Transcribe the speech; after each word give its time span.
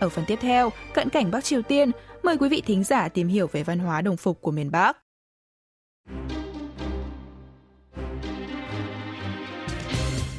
Ở 0.00 0.08
phần 0.08 0.24
tiếp 0.26 0.38
theo, 0.42 0.72
cận 0.94 1.08
cảnh 1.08 1.30
Bắc 1.30 1.44
Triều 1.44 1.62
Tiên, 1.62 1.90
mời 2.22 2.36
quý 2.36 2.48
vị 2.48 2.62
thính 2.66 2.84
giả 2.84 3.08
tìm 3.08 3.28
hiểu 3.28 3.46
về 3.52 3.62
văn 3.62 3.78
hóa 3.78 4.00
đồng 4.00 4.16
phục 4.16 4.42
của 4.42 4.50
miền 4.50 4.70
Bắc. 4.70 4.96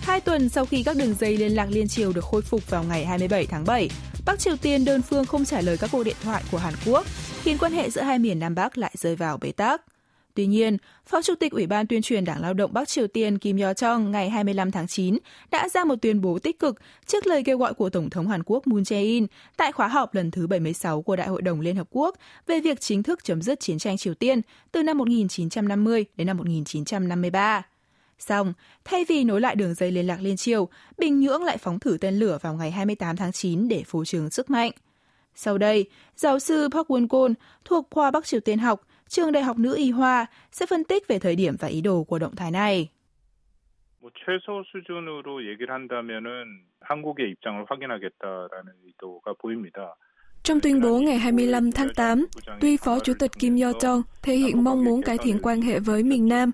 Hai 0.02 0.22
tuần 0.22 0.50
sau 0.50 0.66
khi 0.66 0.84
các 0.84 0.98
đường 0.98 1.14
dây 1.14 1.38
liên 1.38 1.52
lạc 1.52 1.68
liên 1.70 1.88
triều 1.88 2.14
được 2.14 2.24
khôi 2.24 2.42
phục 2.42 2.70
vào 2.70 2.84
ngày 2.84 3.06
27 3.06 3.46
tháng 3.46 3.66
7, 3.66 3.90
Bắc 4.26 4.40
Triều 4.40 4.56
Tiên 4.58 4.86
đơn 4.86 5.02
phương 5.02 5.26
không 5.26 5.46
trả 5.46 5.62
lời 5.62 5.78
các 5.78 5.90
cuộc 5.92 6.04
điện 6.04 6.16
thoại 6.24 6.44
của 6.52 6.58
Hàn 6.58 6.74
Quốc, 6.86 7.06
khiến 7.44 7.58
quan 7.58 7.72
hệ 7.72 7.90
giữa 7.90 8.02
hai 8.02 8.20
miền 8.20 8.40
Nam 8.40 8.56
Bắc 8.56 8.78
lại 8.78 8.92
rơi 8.98 9.16
vào 9.16 9.38
bế 9.38 9.52
tắc. 9.52 9.82
Tuy 10.38 10.48
nhiên, 10.48 10.78
Phó 11.06 11.22
Chủ 11.22 11.36
tịch 11.36 11.52
Ủy 11.52 11.68
ban 11.68 11.88
tuyên 11.88 12.02
truyền 12.02 12.26
Đảng 12.26 12.42
Lao 12.42 12.54
động 12.54 12.74
Bắc 12.74 12.88
Triều 12.88 13.08
Tiên 13.08 13.38
Kim 13.38 13.58
Yo 13.58 13.72
Jong 13.72 14.10
ngày 14.10 14.30
25 14.30 14.72
tháng 14.72 14.88
9 14.88 15.18
đã 15.52 15.70
ra 15.70 15.84
một 15.84 15.96
tuyên 16.02 16.22
bố 16.22 16.40
tích 16.40 16.60
cực 16.60 16.76
trước 17.06 17.28
lời 17.28 17.44
kêu 17.46 17.58
gọi 17.58 17.74
của 17.74 17.90
Tổng 17.90 18.10
thống 18.10 18.28
Hàn 18.28 18.44
Quốc 18.46 18.68
Moon 18.68 18.84
Jae-in 18.84 19.28
tại 19.58 19.72
khóa 19.72 19.88
họp 19.88 20.16
lần 20.16 20.32
thứ 20.32 20.48
76 20.48 21.02
của 21.02 21.16
Đại 21.16 21.28
hội 21.28 21.42
đồng 21.42 21.60
Liên 21.62 21.76
Hợp 21.76 21.88
Quốc 21.92 22.16
về 22.48 22.60
việc 22.60 22.82
chính 22.82 23.04
thức 23.04 23.24
chấm 23.24 23.42
dứt 23.42 23.60
chiến 23.60 23.80
tranh 23.80 23.98
Triều 23.98 24.14
Tiên 24.14 24.42
từ 24.72 24.84
năm 24.84 24.98
1950 24.98 26.06
đến 26.16 26.28
năm 26.28 26.38
1953. 26.38 27.64
Xong, 28.20 28.54
thay 28.86 29.06
vì 29.06 29.24
nối 29.24 29.42
lại 29.42 29.56
đường 29.56 29.74
dây 29.74 29.92
liên 29.92 30.08
lạc 30.08 30.22
liên 30.22 30.38
triều, 30.38 30.68
Bình 30.98 31.20
Nhưỡng 31.20 31.44
lại 31.44 31.58
phóng 31.58 31.80
thử 31.80 31.98
tên 32.02 32.20
lửa 32.20 32.38
vào 32.42 32.54
ngày 32.54 32.72
28 32.72 33.16
tháng 33.16 33.32
9 33.32 33.68
để 33.68 33.84
phô 33.88 34.06
trương 34.06 34.30
sức 34.30 34.50
mạnh. 34.50 34.72
Sau 35.36 35.58
đây, 35.58 35.86
giáo 36.16 36.40
sư 36.40 36.70
Park 36.72 36.88
Won-kon 36.88 37.34
thuộc 37.66 37.88
khoa 37.92 38.12
Bắc 38.12 38.26
Triều 38.26 38.40
Tiên 38.40 38.60
học, 38.60 38.82
trường 39.09 39.33
Đại 39.33 39.43
học 39.43 39.59
Nữ 39.59 39.77
Y 39.77 39.91
Hoa 39.91 40.27
sẽ 40.51 40.67
phân 40.67 40.85
tích 40.85 41.09
về 41.09 41.19
thời 41.19 41.37
điểm 41.37 41.57
và 41.61 41.69
ý 41.69 41.81
đồ 41.81 42.05
của 42.05 42.19
động 42.19 42.37
thái 42.37 42.51
này. 42.51 42.89
뭐 44.01 44.11
최소 44.27 44.65
수준으로 44.67 45.47
얘기를 45.47 45.71
한다면은 45.71 46.65
한국의 46.81 47.31
입장을 47.31 47.65
확인하겠다라는 47.69 48.73
의도가 48.85 49.35
보입니다. 49.39 49.95
Trong 50.48 50.60
tuyên 50.60 50.82
bố 50.82 51.00
ngày 51.00 51.18
25 51.18 51.72
tháng 51.72 51.94
8, 51.94 52.26
tuy 52.62 52.78
Phó 52.78 53.00
Chủ 53.00 53.14
tịch 53.20 53.32
Kim 53.40 53.58
Yo 53.62 53.72
Jong 53.72 54.02
thể 54.22 54.36
hiện 54.36 54.64
mong 54.64 54.84
muốn 54.84 55.02
cải 55.02 55.18
thiện 55.18 55.40
quan 55.44 55.62
hệ 55.62 55.80
với 55.80 56.04
miền 56.04 56.28
Nam 56.28 56.52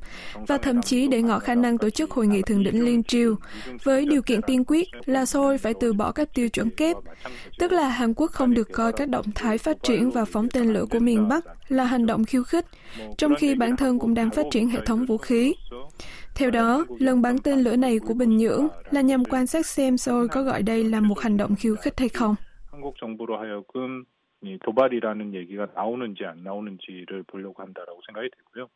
và 0.48 0.58
thậm 0.58 0.82
chí 0.82 1.08
để 1.08 1.22
ngỏ 1.22 1.40
khả 1.40 1.56
năng 1.56 1.78
tổ 1.78 1.90
chức 1.90 2.12
hội 2.12 2.28
nghị 2.28 2.42
thượng 2.42 2.64
đỉnh 2.64 2.86
liên 2.86 3.04
triều, 3.04 3.36
với 3.84 4.06
điều 4.06 4.22
kiện 4.22 4.42
tiên 4.42 4.64
quyết 4.68 4.88
là 5.06 5.26
Seoul 5.26 5.58
phải 5.58 5.74
từ 5.80 5.94
bỏ 5.94 6.12
các 6.12 6.34
tiêu 6.34 6.50
chuẩn 6.50 6.70
kép, 6.70 6.98
tức 7.60 7.72
là 7.72 7.88
Hàn 7.88 8.14
Quốc 8.14 8.32
không 8.32 8.54
được 8.54 8.72
coi 8.72 8.94
các 8.94 9.10
động 9.10 9.26
thái 9.36 9.58
phát 9.58 9.84
triển 9.84 10.12
và 10.12 10.26
phóng 10.26 10.50
tên 10.50 10.74
lửa 10.74 10.86
của 10.90 11.00
miền 11.00 11.28
Bắc 11.28 11.46
là 11.68 11.84
hành 11.84 12.06
động 12.06 12.26
khiêu 12.26 12.44
khích, 12.44 12.66
trong 13.18 13.36
khi 13.40 13.56
bản 13.56 13.76
thân 13.76 14.00
cũng 14.00 14.14
đang 14.14 14.30
phát 14.30 14.46
triển 14.52 14.70
hệ 14.70 14.80
thống 14.86 15.06
vũ 15.06 15.18
khí. 15.18 15.54
Theo 16.36 16.52
đó, 16.52 16.86
lần 17.00 17.22
bắn 17.22 17.38
tên 17.38 17.60
lửa 17.60 17.76
này 17.76 18.00
của 18.00 18.14
Bình 18.14 18.38
Nhưỡng 18.38 18.68
là 18.92 19.02
nhằm 19.02 19.26
quan 19.26 19.48
sát 19.48 19.66
xem 19.66 19.98
Seoul 19.98 20.28
có 20.28 20.44
gọi 20.44 20.64
đây 20.64 20.84
là 20.84 21.00
một 21.00 21.20
hành 21.20 21.38
động 21.38 21.56
khiêu 21.56 21.76
khích 21.76 22.00
hay 22.00 22.10
không. 22.10 22.36
한국 22.73 22.97
정부로 22.99 23.39
하여금 23.39 24.05
이 24.43 24.59
도발이라는 24.65 25.35
얘기가 25.35 25.67
나오는지 25.75 26.25
안 26.25 26.45
나오는지를 26.45 27.25
보려고 27.25 27.63
한다라고 27.63 28.01
생각이 28.07 28.31
되고요. 28.31 28.69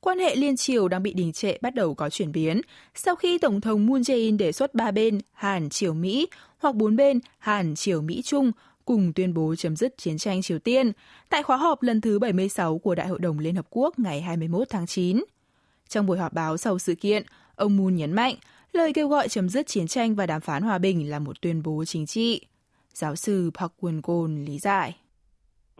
Quan 0.00 0.18
hệ 0.18 0.34
liên 0.34 0.56
triều 0.56 0.88
đang 0.88 1.02
bị 1.02 1.12
đình 1.12 1.32
trệ 1.32 1.58
bắt 1.60 1.74
đầu 1.74 1.94
có 1.94 2.10
chuyển 2.10 2.32
biến 2.32 2.60
sau 2.94 3.16
khi 3.16 3.38
Tổng 3.38 3.60
thống 3.60 3.86
Moon 3.86 4.00
Jae-in 4.00 4.36
đề 4.36 4.52
xuất 4.52 4.74
ba 4.74 4.90
bên 4.90 5.18
Hàn 5.32 5.68
Triều 5.68 5.94
Mỹ 5.94 6.28
hoặc 6.58 6.74
bốn 6.74 6.96
bên 6.96 7.20
Hàn 7.38 7.74
Triều 7.74 8.02
Mỹ 8.02 8.22
Trung 8.22 8.52
cùng 8.84 9.12
tuyên 9.12 9.34
bố 9.34 9.54
chấm 9.54 9.76
dứt 9.76 9.98
chiến 9.98 10.18
tranh 10.18 10.42
Triều 10.42 10.58
Tiên 10.58 10.92
tại 11.28 11.42
khóa 11.42 11.56
họp 11.56 11.82
lần 11.82 12.00
thứ 12.00 12.18
76 12.18 12.78
của 12.78 12.94
Đại 12.94 13.08
hội 13.08 13.18
đồng 13.18 13.38
Liên 13.38 13.54
Hợp 13.54 13.66
Quốc 13.70 13.98
ngày 13.98 14.20
21 14.20 14.68
tháng 14.70 14.86
9. 14.86 15.24
Trong 15.88 16.06
buổi 16.06 16.18
họp 16.18 16.32
báo 16.32 16.56
sau 16.56 16.78
sự 16.78 16.94
kiện, 16.94 17.22
ông 17.56 17.76
Moon 17.76 17.96
nhấn 17.96 18.12
mạnh 18.12 18.34
lời 18.72 18.92
kêu 18.92 19.08
gọi 19.08 19.28
chấm 19.28 19.48
dứt 19.48 19.66
chiến 19.66 19.86
tranh 19.86 20.14
và 20.14 20.26
đàm 20.26 20.40
phán 20.40 20.62
hòa 20.62 20.78
bình 20.78 21.10
là 21.10 21.18
một 21.18 21.40
tuyên 21.40 21.62
bố 21.62 21.84
chính 21.84 22.06
trị. 22.06 22.46
Giáo 22.99 23.15
sư 23.15 23.51
Park 23.53 23.73
Won-gon 23.79 24.45
lý 24.45 24.59
giải. 24.59 24.95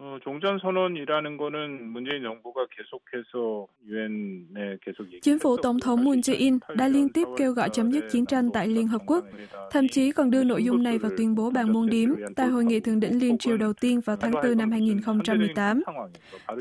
어, 0.04 0.18
종전 0.24 0.58
선언이라는 0.58 1.36
거는 1.36 1.92
문재인 1.92 2.22
정부가 2.22 2.66
계속해서 2.74 3.68
유엔에 3.86 4.78
계속 4.82 5.06
Chính 5.22 5.38
phủ 5.38 5.56
Tổng 5.56 5.80
thống 5.80 6.04
Moon 6.04 6.20
Jae-in 6.20 6.58
đã 6.76 6.88
liên 6.88 7.08
tiếp 7.08 7.28
kêu 7.38 7.52
gọi 7.52 7.68
chấm 7.72 7.90
dứt 7.90 8.04
chiến 8.10 8.26
tranh 8.26 8.50
tại 8.52 8.68
Liên 8.68 8.86
Hợp 8.86 9.02
Quốc, 9.06 9.24
thậm 9.70 9.88
chí 9.88 10.12
còn 10.12 10.30
đưa 10.30 10.44
nội 10.44 10.64
dung 10.64 10.82
này 10.82 10.98
vào 10.98 11.10
tuyên 11.16 11.34
bố 11.34 11.50
bàn 11.50 11.72
môn 11.72 11.86
điếm 11.86 12.08
tại 12.36 12.46
hội 12.46 12.64
nghị 12.64 12.80
thượng 12.80 13.00
đỉnh 13.00 13.18
liên 13.20 13.38
triều 13.38 13.56
đầu 13.56 13.72
tiên 13.72 14.00
vào 14.04 14.16
tháng 14.16 14.32
4 14.32 14.58
năm 14.58 14.70
2018. 14.70 15.82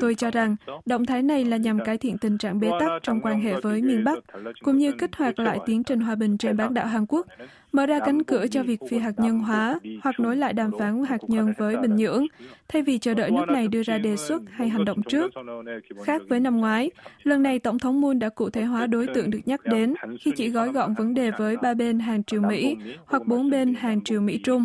Tôi 0.00 0.14
cho 0.14 0.30
rằng 0.30 0.56
động 0.86 1.06
thái 1.06 1.22
này 1.22 1.44
là 1.44 1.56
nhằm 1.56 1.78
cải 1.84 1.98
thiện 1.98 2.18
tình 2.18 2.38
trạng 2.38 2.60
bế 2.60 2.70
tắc 2.80 3.02
trong 3.02 3.20
quan 3.20 3.40
hệ 3.40 3.60
với 3.60 3.82
miền 3.82 4.04
Bắc, 4.04 4.18
cũng 4.62 4.78
như 4.78 4.92
kích 4.92 5.16
hoạt 5.16 5.38
lại 5.38 5.58
tiến 5.66 5.84
trình 5.84 6.00
hòa 6.00 6.14
bình 6.14 6.38
trên 6.38 6.56
bán 6.56 6.74
đảo 6.74 6.86
Hàn 6.86 7.06
Quốc, 7.06 7.26
mở 7.72 7.86
ra 7.86 7.98
cánh 7.98 8.24
cửa 8.24 8.46
cho 8.50 8.62
việc 8.62 8.80
phi 8.90 8.98
hạt 8.98 9.12
nhân 9.16 9.38
hóa 9.38 9.78
hoặc 10.02 10.20
nối 10.20 10.36
lại 10.36 10.52
đàm 10.52 10.70
phán 10.78 11.04
hạt 11.04 11.20
nhân 11.28 11.52
với 11.58 11.76
Bình 11.76 11.96
Nhưỡng, 11.96 12.26
thay 12.68 12.82
vì 12.82 12.98
chờ 12.98 13.14
đợi 13.14 13.25
nước 13.26 13.48
này 13.48 13.68
đưa 13.68 13.82
ra 13.82 13.98
đề 13.98 14.16
xuất 14.16 14.42
hay 14.50 14.68
hành 14.68 14.84
động 14.84 15.02
trước. 15.02 15.32
Khác 16.04 16.22
với 16.28 16.40
năm 16.40 16.56
ngoái, 16.56 16.90
lần 17.22 17.42
này 17.42 17.58
Tổng 17.58 17.78
thống 17.78 18.00
Moon 18.00 18.18
đã 18.18 18.28
cụ 18.28 18.50
thể 18.50 18.62
hóa 18.62 18.86
đối 18.86 19.06
tượng 19.06 19.30
được 19.30 19.38
nhắc 19.44 19.60
đến 19.64 19.94
khi 20.20 20.32
chỉ 20.36 20.48
gói 20.48 20.72
gọn 20.72 20.94
vấn 20.94 21.14
đề 21.14 21.30
với 21.38 21.56
ba 21.56 21.74
bên 21.74 21.98
Hàn 21.98 22.24
Triều 22.24 22.42
Mỹ 22.42 22.76
hoặc 23.06 23.26
bốn 23.26 23.50
bên 23.50 23.74
Hàn 23.74 24.04
Triều 24.04 24.20
Mỹ 24.20 24.40
Trung. 24.44 24.64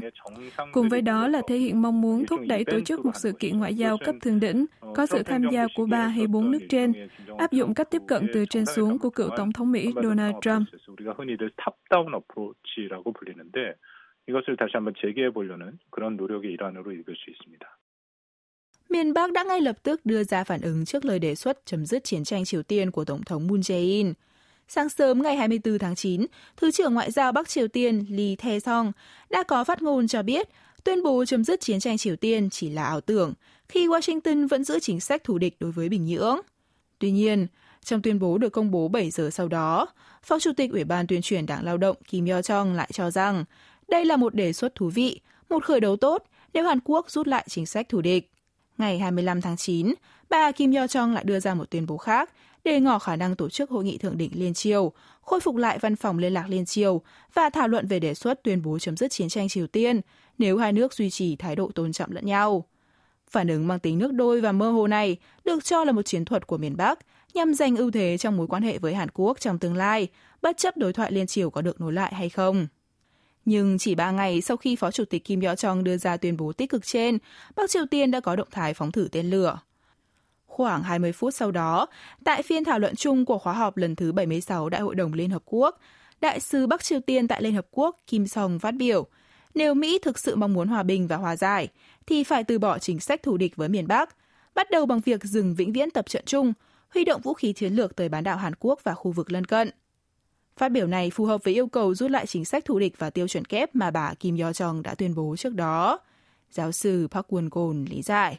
Cùng 0.71 0.89
với 0.89 1.01
đó 1.01 1.27
là 1.27 1.41
thể 1.47 1.57
hiện 1.57 1.81
mong 1.81 2.01
muốn 2.01 2.25
thúc 2.25 2.39
đẩy 2.47 2.65
tổ 2.65 2.79
chức 2.79 3.05
một 3.05 3.15
sự 3.15 3.31
kiện 3.39 3.57
ngoại 3.57 3.75
giao 3.75 3.97
cấp 4.05 4.15
thượng 4.21 4.39
đỉnh 4.39 4.65
có 4.95 5.05
sự 5.05 5.23
tham 5.23 5.41
gia 5.51 5.67
của 5.75 5.85
ba 5.85 6.07
hay 6.07 6.27
bốn 6.27 6.51
nước 6.51 6.61
trên, 6.69 6.93
áp 7.37 7.51
dụng 7.51 7.73
cách 7.73 7.91
tiếp 7.91 8.01
cận 8.07 8.27
từ 8.33 8.45
trên 8.45 8.65
xuống 8.65 8.99
của 8.99 9.09
cựu 9.09 9.29
Tổng 9.37 9.51
thống 9.51 9.71
Mỹ 9.71 9.93
Donald 10.03 10.35
Trump. 10.41 10.67
라고 12.89 13.11
불리는데 13.13 13.75
이것을 14.27 14.57
다시 14.57 14.71
한번 14.73 14.93
재개해 15.01 15.31
보려는 15.31 15.79
그런 15.89 16.17
노력의 16.17 16.51
일환으로 16.53 16.91
읽을 16.91 17.15
수 17.15 17.31
있습니다. 17.31 17.77
Miền 18.88 19.12
Bắc 19.12 19.32
đã 19.32 19.44
ngay 19.44 19.60
lập 19.60 19.76
tức 19.82 20.06
đưa 20.06 20.24
ra 20.24 20.44
phản 20.44 20.60
ứng 20.60 20.84
trước 20.84 21.04
lời 21.04 21.18
đề 21.18 21.34
xuất 21.34 21.66
chấm 21.66 21.86
dứt 21.86 22.04
chiến 22.04 22.24
tranh 22.24 22.44
Triều 22.44 22.62
Tiên 22.62 22.90
của 22.90 23.04
Tổng 23.04 23.24
thống 23.24 23.46
Moon 23.46 23.60
Jae-in. 23.60 24.12
Sáng 24.68 24.88
sớm 24.88 25.22
ngày 25.22 25.36
24 25.36 25.78
tháng 25.78 25.94
9, 25.94 26.26
Thứ 26.56 26.70
trưởng 26.70 26.94
Ngoại 26.94 27.10
giao 27.10 27.32
Bắc 27.32 27.48
Triều 27.48 27.68
Tiên 27.68 28.04
Lee 28.08 28.34
Tae-song 28.34 28.92
đã 29.30 29.42
có 29.42 29.64
phát 29.64 29.82
ngôn 29.82 30.08
cho 30.08 30.22
biết 30.22 30.48
tuyên 30.84 31.02
bố 31.02 31.24
chấm 31.24 31.44
dứt 31.44 31.60
chiến 31.60 31.80
tranh 31.80 31.98
Triều 31.98 32.16
Tiên 32.16 32.50
chỉ 32.50 32.70
là 32.70 32.84
ảo 32.84 33.00
tưởng 33.00 33.34
khi 33.68 33.86
Washington 33.86 34.48
vẫn 34.48 34.64
giữ 34.64 34.80
chính 34.80 35.00
sách 35.00 35.24
thù 35.24 35.38
địch 35.38 35.56
đối 35.60 35.72
với 35.72 35.88
Bình 35.88 36.06
Nhưỡng. 36.06 36.40
Tuy 36.98 37.10
nhiên, 37.10 37.46
trong 37.84 38.02
tuyên 38.02 38.18
bố 38.18 38.38
được 38.38 38.48
công 38.48 38.70
bố 38.70 38.88
7 38.88 39.10
giờ 39.10 39.30
sau 39.30 39.48
đó, 39.48 39.86
Phó 40.22 40.38
Chủ 40.38 40.52
tịch 40.56 40.70
Ủy 40.70 40.84
ban 40.84 41.06
tuyên 41.06 41.22
truyền 41.22 41.46
Đảng 41.46 41.64
Lao 41.64 41.76
động 41.76 41.96
Kim 42.08 42.24
Yo-chong 42.24 42.74
lại 42.74 42.90
cho 42.92 43.10
rằng 43.10 43.44
đây 43.88 44.04
là 44.04 44.16
một 44.16 44.34
đề 44.34 44.52
xuất 44.52 44.74
thú 44.74 44.88
vị, 44.88 45.20
một 45.50 45.64
khởi 45.64 45.80
đầu 45.80 45.96
tốt 45.96 46.24
nếu 46.52 46.64
Hàn 46.64 46.78
Quốc 46.84 47.10
rút 47.10 47.26
lại 47.26 47.44
chính 47.48 47.66
sách 47.66 47.88
thù 47.88 48.00
địch. 48.00 48.31
Ngày 48.82 48.98
25 48.98 49.40
tháng 49.40 49.56
9, 49.56 49.94
bà 50.30 50.52
Kim 50.52 50.72
Yo 50.72 50.84
Jong 50.84 51.12
lại 51.12 51.24
đưa 51.24 51.40
ra 51.40 51.54
một 51.54 51.70
tuyên 51.70 51.86
bố 51.86 51.96
khác 51.96 52.30
để 52.64 52.80
ngỏ 52.80 52.98
khả 52.98 53.16
năng 53.16 53.36
tổ 53.36 53.48
chức 53.48 53.70
hội 53.70 53.84
nghị 53.84 53.98
thượng 53.98 54.18
đỉnh 54.18 54.30
liên 54.34 54.54
triều, 54.54 54.92
khôi 55.20 55.40
phục 55.40 55.56
lại 55.56 55.78
văn 55.78 55.96
phòng 55.96 56.18
liên 56.18 56.32
lạc 56.32 56.48
liên 56.48 56.64
triều 56.64 57.00
và 57.34 57.50
thảo 57.50 57.68
luận 57.68 57.86
về 57.86 58.00
đề 58.00 58.14
xuất 58.14 58.42
tuyên 58.42 58.62
bố 58.62 58.78
chấm 58.78 58.96
dứt 58.96 59.10
chiến 59.10 59.28
tranh 59.28 59.48
Triều 59.48 59.66
Tiên 59.66 60.00
nếu 60.38 60.58
hai 60.58 60.72
nước 60.72 60.94
duy 60.94 61.10
trì 61.10 61.36
thái 61.36 61.56
độ 61.56 61.70
tôn 61.74 61.92
trọng 61.92 62.12
lẫn 62.12 62.26
nhau. 62.26 62.64
Phản 63.30 63.48
ứng 63.48 63.68
mang 63.68 63.78
tính 63.78 63.98
nước 63.98 64.12
đôi 64.12 64.40
và 64.40 64.52
mơ 64.52 64.70
hồ 64.70 64.86
này 64.86 65.16
được 65.44 65.64
cho 65.64 65.84
là 65.84 65.92
một 65.92 66.02
chiến 66.02 66.24
thuật 66.24 66.46
của 66.46 66.58
miền 66.58 66.76
Bắc 66.76 66.98
nhằm 67.34 67.54
giành 67.54 67.76
ưu 67.76 67.90
thế 67.90 68.18
trong 68.18 68.36
mối 68.36 68.46
quan 68.46 68.62
hệ 68.62 68.78
với 68.78 68.94
Hàn 68.94 69.08
Quốc 69.14 69.40
trong 69.40 69.58
tương 69.58 69.76
lai, 69.76 70.08
bất 70.42 70.56
chấp 70.56 70.76
đối 70.76 70.92
thoại 70.92 71.12
liên 71.12 71.26
triều 71.26 71.50
có 71.50 71.62
được 71.62 71.80
nối 71.80 71.92
lại 71.92 72.14
hay 72.14 72.28
không. 72.28 72.66
Nhưng 73.44 73.78
chỉ 73.78 73.94
3 73.94 74.10
ngày 74.10 74.40
sau 74.40 74.56
khi 74.56 74.76
Phó 74.76 74.90
Chủ 74.90 75.04
tịch 75.04 75.24
Kim 75.24 75.40
Yo 75.40 75.52
Jong 75.52 75.82
đưa 75.82 75.96
ra 75.96 76.16
tuyên 76.16 76.36
bố 76.36 76.52
tích 76.52 76.70
cực 76.70 76.86
trên, 76.86 77.18
Bắc 77.56 77.70
Triều 77.70 77.86
Tiên 77.86 78.10
đã 78.10 78.20
có 78.20 78.36
động 78.36 78.48
thái 78.50 78.74
phóng 78.74 78.92
thử 78.92 79.08
tên 79.12 79.30
lửa. 79.30 79.58
Khoảng 80.46 80.82
20 80.82 81.12
phút 81.12 81.34
sau 81.34 81.50
đó, 81.50 81.86
tại 82.24 82.42
phiên 82.42 82.64
thảo 82.64 82.78
luận 82.78 82.96
chung 82.96 83.24
của 83.24 83.38
khóa 83.38 83.52
họp 83.52 83.76
lần 83.76 83.96
thứ 83.96 84.12
76 84.12 84.68
Đại 84.68 84.80
hội 84.80 84.94
đồng 84.94 85.12
Liên 85.12 85.30
Hợp 85.30 85.42
Quốc, 85.44 85.80
Đại 86.20 86.40
sứ 86.40 86.66
Bắc 86.66 86.84
Triều 86.84 87.00
Tiên 87.00 87.28
tại 87.28 87.42
Liên 87.42 87.54
Hợp 87.54 87.66
Quốc 87.70 87.96
Kim 88.06 88.26
Song 88.26 88.58
phát 88.58 88.74
biểu, 88.74 89.06
nếu 89.54 89.74
Mỹ 89.74 89.98
thực 90.02 90.18
sự 90.18 90.36
mong 90.36 90.52
muốn 90.52 90.68
hòa 90.68 90.82
bình 90.82 91.06
và 91.06 91.16
hòa 91.16 91.36
giải, 91.36 91.68
thì 92.06 92.24
phải 92.24 92.44
từ 92.44 92.58
bỏ 92.58 92.78
chính 92.78 93.00
sách 93.00 93.22
thù 93.22 93.36
địch 93.36 93.56
với 93.56 93.68
miền 93.68 93.88
Bắc, 93.88 94.16
bắt 94.54 94.70
đầu 94.70 94.86
bằng 94.86 95.00
việc 95.00 95.24
dừng 95.24 95.54
vĩnh 95.54 95.72
viễn 95.72 95.90
tập 95.90 96.08
trận 96.08 96.22
chung, 96.26 96.52
huy 96.88 97.04
động 97.04 97.20
vũ 97.20 97.34
khí 97.34 97.52
chiến 97.52 97.72
lược 97.72 97.96
tới 97.96 98.08
bán 98.08 98.24
đảo 98.24 98.36
Hàn 98.36 98.54
Quốc 98.60 98.80
và 98.84 98.94
khu 98.94 99.12
vực 99.12 99.32
lân 99.32 99.44
cận. 99.44 99.70
Phát 100.57 100.71
biểu 100.71 100.87
này 100.87 101.09
phù 101.13 101.25
hợp 101.25 101.43
với 101.43 101.53
yêu 101.53 101.67
cầu 101.67 101.93
rút 101.93 102.11
lại 102.11 102.25
chính 102.25 102.45
sách 102.45 102.65
thù 102.65 102.79
địch 102.79 102.93
và 102.97 103.09
tiêu 103.09 103.27
chuẩn 103.27 103.45
kép 103.45 103.75
mà 103.75 103.91
bà 103.91 104.13
Kim 104.19 104.37
Yo 104.37 104.51
Jong 104.51 104.81
đã 104.81 104.95
tuyên 104.95 105.15
bố 105.15 105.35
trước 105.35 105.55
đó. 105.55 105.99
Giáo 106.49 106.71
sư 106.71 107.07
Park 107.11 107.27
Won-gon 107.27 107.85
lý 107.89 108.01
giải. 108.01 108.37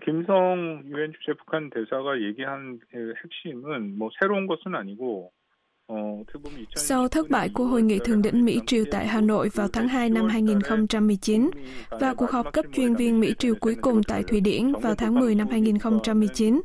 김성 0.00 0.82
유엔 0.88 1.12
주재 1.12 1.34
북한 1.36 1.68
대사가 1.68 2.16
얘기한 2.20 2.80
핵심은 2.94 3.98
뭐 3.98 4.08
새로운 4.18 4.46
것은 4.46 4.74
아니고 4.74 5.32
sau 6.75 7.07
thất 7.07 7.29
bại 7.29 7.49
của 7.49 7.65
Hội 7.65 7.81
nghị 7.81 7.99
Thượng 7.99 8.21
đỉnh 8.21 8.45
Mỹ-Triều 8.45 8.85
tại 8.91 9.07
Hà 9.07 9.21
Nội 9.21 9.49
vào 9.53 9.67
tháng 9.67 9.87
2 9.87 10.09
năm 10.09 10.27
2019 10.27 11.49
và 11.89 12.13
cuộc 12.13 12.31
họp 12.31 12.53
cấp 12.53 12.65
chuyên 12.75 12.95
viên 12.95 13.19
Mỹ-Triều 13.19 13.55
cuối 13.55 13.75
cùng 13.81 14.03
tại 14.03 14.23
Thụy 14.23 14.39
Điển 14.39 14.73
vào 14.81 14.95
tháng 14.95 15.19
10 15.19 15.35
năm 15.35 15.47
2019, 15.51 16.61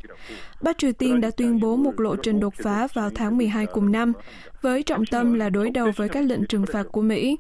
Bắc 0.62 0.78
Triều 0.78 0.92
Tiên 0.92 1.20
đã 1.20 1.30
tuyên 1.36 1.60
bố 1.60 1.76
một 1.76 2.00
lộ 2.00 2.16
trình 2.16 2.40
đột 2.40 2.54
phá 2.62 2.88
vào 2.94 3.10
tháng 3.14 3.38
12 3.38 3.66
cùng 3.66 3.92
năm, 3.92 4.12
với 4.62 4.82
trọng 4.82 5.06
tâm 5.06 5.34
là 5.34 5.50
đối 5.50 5.70
đầu 5.70 5.90
với 5.96 6.08
các 6.08 6.24
lệnh 6.24 6.46
trừng 6.46 6.64
phạt 6.72 6.86
của 6.92 7.02
Mỹ. 7.02 7.38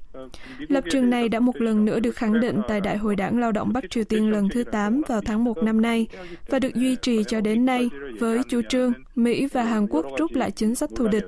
Lập 0.68 0.84
trường 0.90 1.10
này 1.10 1.28
đã 1.28 1.40
một 1.40 1.56
lần 1.60 1.84
nữa 1.84 2.00
được 2.00 2.16
khẳng 2.16 2.40
định 2.40 2.60
tại 2.68 2.80
Đại 2.80 2.96
hội 2.96 3.16
đảng 3.16 3.40
lao 3.40 3.52
động 3.52 3.72
Bắc 3.72 3.90
Triều 3.90 4.04
Tiên 4.04 4.30
lần 4.30 4.48
thứ 4.48 4.64
8 4.64 5.02
vào 5.08 5.20
tháng 5.20 5.44
1 5.44 5.58
năm 5.58 5.82
nay 5.82 6.06
và 6.48 6.58
được 6.58 6.74
duy 6.74 6.96
trì 6.96 7.24
cho 7.24 7.40
đến 7.40 7.66
nay 7.66 7.90
với 8.20 8.38
chủ 8.48 8.60
trương 8.68 8.92
Mỹ 9.14 9.46
và 9.46 9.62
Hàn 9.62 9.86
Quốc 9.86 10.06
rút 10.18 10.32
lại 10.32 10.50
chính 10.50 10.74
sách 10.74 10.90
thù 10.96 11.08
địch. 11.08 11.24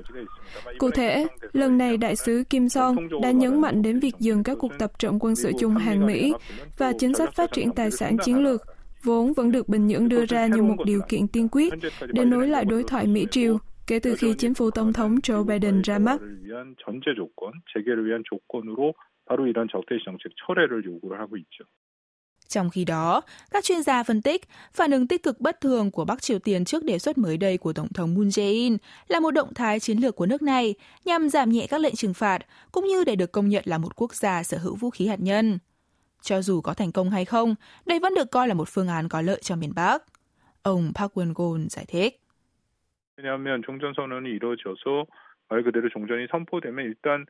Cụ 0.77 0.91
thể, 0.91 1.27
lần 1.53 1.77
này 1.77 1.97
đại 1.97 2.15
sứ 2.15 2.43
Kim 2.49 2.69
Song 2.69 2.95
đã 3.21 3.31
nhấn 3.31 3.61
mạnh 3.61 3.81
đến 3.81 3.99
việc 3.99 4.15
dừng 4.19 4.43
các 4.43 4.57
cuộc 4.61 4.71
tập 4.79 4.91
trận 4.99 5.19
quân 5.19 5.35
sự 5.35 5.51
chung 5.59 5.75
hàng 5.75 6.05
Mỹ 6.05 6.33
và 6.77 6.93
chính 6.99 7.13
sách 7.13 7.33
phát 7.33 7.51
triển 7.53 7.71
tài 7.71 7.91
sản 7.91 8.17
chiến 8.25 8.43
lược 8.43 8.61
vốn 9.03 9.33
vẫn 9.33 9.51
được 9.51 9.69
Bình 9.69 9.87
Nhưỡng 9.87 10.09
đưa 10.09 10.25
ra 10.25 10.47
như 10.47 10.61
một 10.61 10.75
điều 10.85 11.01
kiện 11.09 11.27
tiên 11.27 11.47
quyết 11.51 11.73
để 12.07 12.25
nối 12.25 12.47
lại 12.47 12.65
đối 12.65 12.83
thoại 12.83 13.07
Mỹ-Triều 13.07 13.57
kể 13.87 13.99
từ 13.99 14.15
khi 14.15 14.33
chính 14.37 14.53
phủ 14.53 14.71
Tổng 14.71 14.93
thống 14.93 15.15
Joe 15.15 15.43
Biden 15.43 15.81
ra 15.81 15.99
mắt. 15.99 16.19
Trong 22.47 22.69
khi 22.69 22.85
đó, 22.85 23.21
các 23.51 23.63
chuyên 23.63 23.83
gia 23.83 24.03
phân 24.03 24.21
tích, 24.21 24.41
phản 24.73 24.91
ứng 24.91 25.07
tích 25.07 25.23
cực 25.23 25.41
bất 25.41 25.61
thường 25.61 25.91
của 25.91 26.05
Bắc 26.05 26.21
Triều 26.21 26.39
Tiên 26.39 26.65
trước 26.65 26.83
đề 26.83 26.99
xuất 26.99 27.17
mới 27.17 27.37
đây 27.37 27.57
của 27.57 27.73
Tổng 27.73 27.93
thống 27.93 28.15
Moon 28.15 28.27
Jae-in 28.27 28.77
là 29.07 29.19
một 29.19 29.31
động 29.31 29.53
thái 29.53 29.79
chiến 29.79 29.97
lược 29.97 30.15
của 30.15 30.25
nước 30.25 30.41
này 30.41 30.75
nhằm 31.05 31.29
giảm 31.29 31.49
nhẹ 31.49 31.67
các 31.69 31.81
lệnh 31.81 31.95
trừng 31.95 32.13
phạt, 32.13 32.39
cũng 32.71 32.85
như 32.85 33.03
để 33.03 33.15
được 33.15 33.31
công 33.31 33.49
nhận 33.49 33.63
là 33.65 33.77
một 33.77 33.95
quốc 33.95 34.15
gia 34.15 34.43
sở 34.43 34.57
hữu 34.57 34.75
vũ 34.75 34.89
khí 34.89 35.07
hạt 35.07 35.19
nhân. 35.19 35.59
Cho 36.21 36.41
dù 36.41 36.61
có 36.61 36.73
thành 36.73 36.91
công 36.91 37.09
hay 37.09 37.25
không, 37.25 37.55
đây 37.85 37.99
vẫn 37.99 38.13
được 38.15 38.31
coi 38.31 38.47
là 38.47 38.53
một 38.53 38.69
phương 38.69 38.87
án 38.87 39.09
có 39.09 39.21
lợi 39.21 39.39
cho 39.43 39.55
miền 39.55 39.71
Bắc. 39.75 40.03
Ông 40.61 40.91
Park 40.95 41.13
Won-gon 41.13 41.67
giải 41.69 41.85
thích. 41.87 42.24
왜냐하면 43.16 43.62
종전선언이 43.62 44.30
이루어져서 44.30 45.06
말 45.48 45.62
그대로 45.62 45.88
종전이 45.88 46.26
선포되면 46.30 46.86
일단 46.86 47.26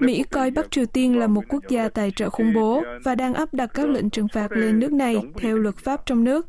Mỹ 0.00 0.22
coi 0.30 0.50
Bắc 0.50 0.70
Triều 0.70 0.86
Tiên 0.86 1.18
là 1.18 1.26
một 1.26 1.42
quốc 1.48 1.62
gia 1.68 1.88
tài 1.88 2.10
trợ 2.10 2.30
khủng 2.30 2.52
bố 2.54 2.82
và 3.04 3.14
đang 3.14 3.34
áp 3.34 3.54
đặt 3.54 3.70
các 3.74 3.88
lệnh 3.88 4.10
trừng 4.10 4.26
phạt 4.32 4.52
lên 4.52 4.78
nước 4.78 4.92
này 4.92 5.16
theo 5.36 5.58
luật 5.58 5.76
pháp 5.76 6.06
trong 6.06 6.24
nước. 6.24 6.46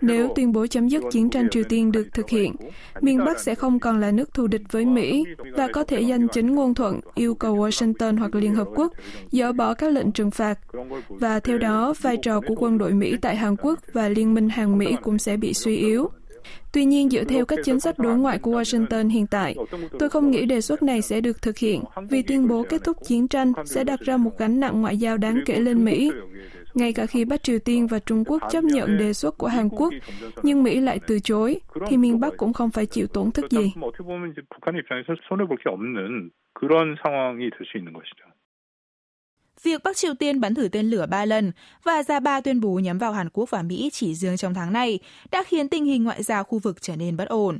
Nếu 0.00 0.32
tuyên 0.36 0.52
bố 0.52 0.66
chấm 0.66 0.88
dứt 0.88 1.02
chiến 1.10 1.30
tranh 1.30 1.48
Triều 1.50 1.64
Tiên 1.68 1.92
được 1.92 2.06
thực 2.12 2.28
hiện, 2.28 2.54
miền 3.00 3.18
Bắc 3.24 3.38
sẽ 3.38 3.54
không 3.54 3.80
còn 3.80 4.00
là 4.00 4.10
nước 4.10 4.34
thù 4.34 4.46
địch 4.46 4.62
với 4.70 4.84
Mỹ 4.84 5.24
và 5.56 5.68
có 5.72 5.84
thể 5.84 6.00
danh 6.00 6.28
chính 6.28 6.54
ngôn 6.54 6.74
thuận 6.74 7.00
yêu 7.14 7.34
cầu 7.34 7.56
Washington 7.56 8.18
hoặc 8.18 8.34
Liên 8.34 8.54
Hợp 8.54 8.66
Quốc 8.74 8.92
dỡ 9.30 9.52
bỏ 9.52 9.74
các 9.74 9.92
lệnh 9.92 10.12
trừng 10.12 10.30
phạt. 10.30 10.58
Và 11.08 11.40
theo 11.40 11.58
đó, 11.58 11.94
vai 12.00 12.16
trò 12.16 12.40
của 12.40 12.54
quân 12.54 12.78
đội 12.78 12.92
Mỹ 12.92 13.16
tại 13.22 13.36
Hàn 13.36 13.56
Quốc 13.56 13.78
và 13.92 14.08
Liên 14.08 14.34
minh 14.34 14.48
Hàn 14.48 14.78
Mỹ 14.78 14.96
cũng 15.02 15.18
sẽ 15.18 15.36
bị 15.36 15.54
suy 15.54 15.76
yếu. 15.76 16.10
Tuy 16.72 16.84
nhiên, 16.84 17.10
dựa 17.10 17.24
theo 17.24 17.44
các 17.44 17.58
chính 17.64 17.80
sách 17.80 17.98
đối 17.98 18.18
ngoại 18.18 18.38
của 18.38 18.50
Washington 18.50 19.08
hiện 19.08 19.26
tại, 19.26 19.56
tôi 19.98 20.10
không 20.10 20.30
nghĩ 20.30 20.46
đề 20.46 20.60
xuất 20.60 20.82
này 20.82 21.02
sẽ 21.02 21.20
được 21.20 21.42
thực 21.42 21.58
hiện 21.58 21.82
vì 22.10 22.22
tuyên 22.22 22.48
bố 22.48 22.64
kết 22.68 22.80
thúc 22.84 22.96
chiến 23.04 23.28
tranh 23.28 23.52
sẽ 23.64 23.84
đặt 23.84 24.00
ra 24.00 24.16
một 24.16 24.30
gánh 24.38 24.60
nặng 24.60 24.80
ngoại 24.80 24.96
giao 24.96 25.16
đáng 25.16 25.40
kể 25.46 25.60
lên 25.60 25.84
Mỹ. 25.84 26.10
Ngay 26.74 26.92
cả 26.92 27.06
khi 27.06 27.24
Bắc 27.24 27.42
Triều 27.42 27.58
Tiên 27.58 27.86
và 27.86 27.98
Trung 27.98 28.24
Quốc 28.24 28.42
chấp 28.50 28.64
nhận 28.64 28.98
đề 28.98 29.12
xuất 29.12 29.38
của 29.38 29.46
Hàn 29.46 29.68
Quốc, 29.68 29.92
nhưng 30.42 30.62
Mỹ 30.62 30.80
lại 30.80 31.00
từ 31.06 31.18
chối, 31.18 31.60
thì 31.86 31.96
miền 31.96 32.20
Bắc 32.20 32.36
cũng 32.36 32.52
không 32.52 32.70
phải 32.70 32.86
chịu 32.86 33.06
tổn 33.06 33.30
thất 33.30 33.50
gì. 33.50 33.72
그런 36.60 36.96
상황이 37.02 37.48
될 37.50 37.58
수 37.64 37.78
있는 37.78 37.92
것이죠. 37.92 38.24
Việc 39.65 39.83
Bắc 39.83 39.97
Triều 39.97 40.13
Tiên 40.13 40.39
bắn 40.41 40.55
thử 40.55 40.67
tên 40.67 40.89
lửa 40.89 41.05
ba 41.05 41.25
lần 41.25 41.51
và 41.83 42.03
ra 42.03 42.19
ba 42.19 42.41
tuyên 42.41 42.61
bố 42.61 42.79
nhắm 42.79 42.97
vào 42.97 43.11
Hàn 43.11 43.29
Quốc 43.29 43.49
và 43.49 43.61
Mỹ 43.61 43.89
chỉ 43.93 44.15
riêng 44.15 44.37
trong 44.37 44.53
tháng 44.53 44.73
này 44.73 44.99
đã 45.31 45.43
khiến 45.43 45.69
tình 45.69 45.85
hình 45.85 46.03
ngoại 46.03 46.23
giao 46.23 46.43
khu 46.43 46.59
vực 46.59 46.81
trở 46.81 46.95
nên 46.95 47.17
bất 47.17 47.27
ổn. 47.27 47.59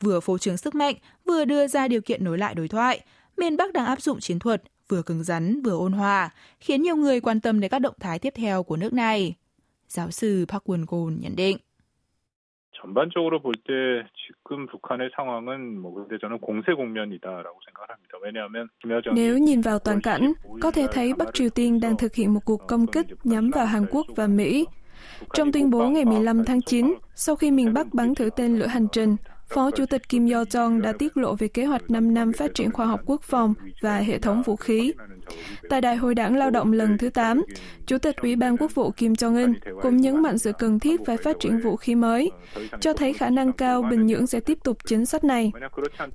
Vừa 0.00 0.20
phô 0.20 0.38
trương 0.38 0.56
sức 0.56 0.74
mạnh, 0.74 0.94
vừa 1.24 1.44
đưa 1.44 1.66
ra 1.66 1.88
điều 1.88 2.00
kiện 2.00 2.24
nối 2.24 2.38
lại 2.38 2.54
đối 2.54 2.68
thoại, 2.68 3.00
miền 3.36 3.56
Bắc 3.56 3.72
đang 3.72 3.86
áp 3.86 4.02
dụng 4.02 4.20
chiến 4.20 4.38
thuật, 4.38 4.62
vừa 4.88 5.02
cứng 5.02 5.24
rắn 5.24 5.62
vừa 5.62 5.76
ôn 5.78 5.92
hòa, 5.92 6.30
khiến 6.60 6.82
nhiều 6.82 6.96
người 6.96 7.20
quan 7.20 7.40
tâm 7.40 7.60
đến 7.60 7.70
các 7.70 7.78
động 7.78 7.96
thái 8.00 8.18
tiếp 8.18 8.32
theo 8.36 8.62
của 8.62 8.76
nước 8.76 8.92
này. 8.92 9.34
Giáo 9.88 10.10
sư 10.10 10.44
Park 10.48 10.64
Won-gon 10.64 11.20
nhận 11.20 11.36
định. 11.36 11.58
전반적으로 12.83 13.41
볼 13.41 13.53
때 13.67 13.73
지금 14.15 14.65
북한의 14.67 15.09
상황은 15.15 15.79
뭐 15.81 15.93
근데 15.93 16.17
저는 16.17 16.39
공세 16.39 16.73
국면이다라고 16.73 17.59
생각을 17.65 17.89
합니다. 17.89 18.17
왜냐하면 18.23 18.67
김여정 18.81 19.13
Nếu 19.13 19.37
nhìn 19.37 19.61
vào 19.61 19.79
toàn 19.79 20.01
cảnh, 20.01 20.33
có 20.61 20.71
thể 20.71 20.87
thấy 20.91 21.13
Bắc 21.13 21.33
Triều 21.33 21.49
Tiên 21.49 21.79
đang 21.79 21.97
thực 21.97 22.15
hiện 22.15 22.33
một 22.33 22.39
cuộc 22.45 22.67
công 22.67 22.87
kích 22.87 23.07
nhắm 23.23 23.49
vào 23.49 23.65
Hàn 23.65 23.85
Quốc 23.91 24.05
và 24.15 24.27
Mỹ. 24.27 24.65
Trong 25.33 25.51
tuyên 25.51 25.69
bố 25.69 25.89
ngày 25.89 26.05
15 26.05 26.45
tháng 26.45 26.61
9, 26.61 26.93
sau 27.15 27.35
khi 27.35 27.51
miền 27.51 27.73
Bắc 27.73 27.93
bắn 27.93 28.15
thử 28.15 28.29
tên 28.35 28.59
lửa 28.59 28.67
hành 28.67 28.87
trình, 28.91 29.15
Phó 29.49 29.71
Chủ 29.71 29.85
tịch 29.85 30.09
Kim 30.09 30.25
Yo-jong 30.25 30.81
đã 30.81 30.93
tiết 30.99 31.17
lộ 31.17 31.35
về 31.35 31.47
kế 31.47 31.65
hoạch 31.65 31.91
5 31.91 32.13
năm 32.13 32.31
phát 32.33 32.51
triển 32.53 32.71
khoa 32.71 32.85
học 32.85 32.99
quốc 33.05 33.21
phòng 33.21 33.53
và 33.81 33.97
hệ 33.97 34.19
thống 34.19 34.41
vũ 34.41 34.55
khí. 34.55 34.93
Tại 35.68 35.80
Đại 35.80 35.96
hội 35.96 36.14
đảng 36.14 36.36
lao 36.36 36.50
động 36.50 36.72
lần 36.72 36.98
thứ 36.98 37.10
8, 37.10 37.42
Chủ 37.86 37.98
tịch 37.98 38.16
Ủy 38.16 38.36
ban 38.36 38.56
Quốc 38.56 38.74
vụ 38.74 38.90
Kim 38.90 39.12
Jong-un 39.12 39.54
cũng 39.82 39.96
nhấn 39.96 40.22
mạnh 40.22 40.38
sự 40.38 40.52
cần 40.58 40.78
thiết 40.78 41.00
phải 41.06 41.16
phát 41.16 41.36
triển 41.40 41.58
vũ 41.58 41.76
khí 41.76 41.94
mới, 41.94 42.30
cho 42.80 42.92
thấy 42.92 43.12
khả 43.12 43.30
năng 43.30 43.52
cao 43.52 43.82
Bình 43.82 44.06
Nhưỡng 44.06 44.26
sẽ 44.26 44.40
tiếp 44.40 44.58
tục 44.64 44.78
chính 44.86 45.06
sách 45.06 45.24
này. 45.24 45.52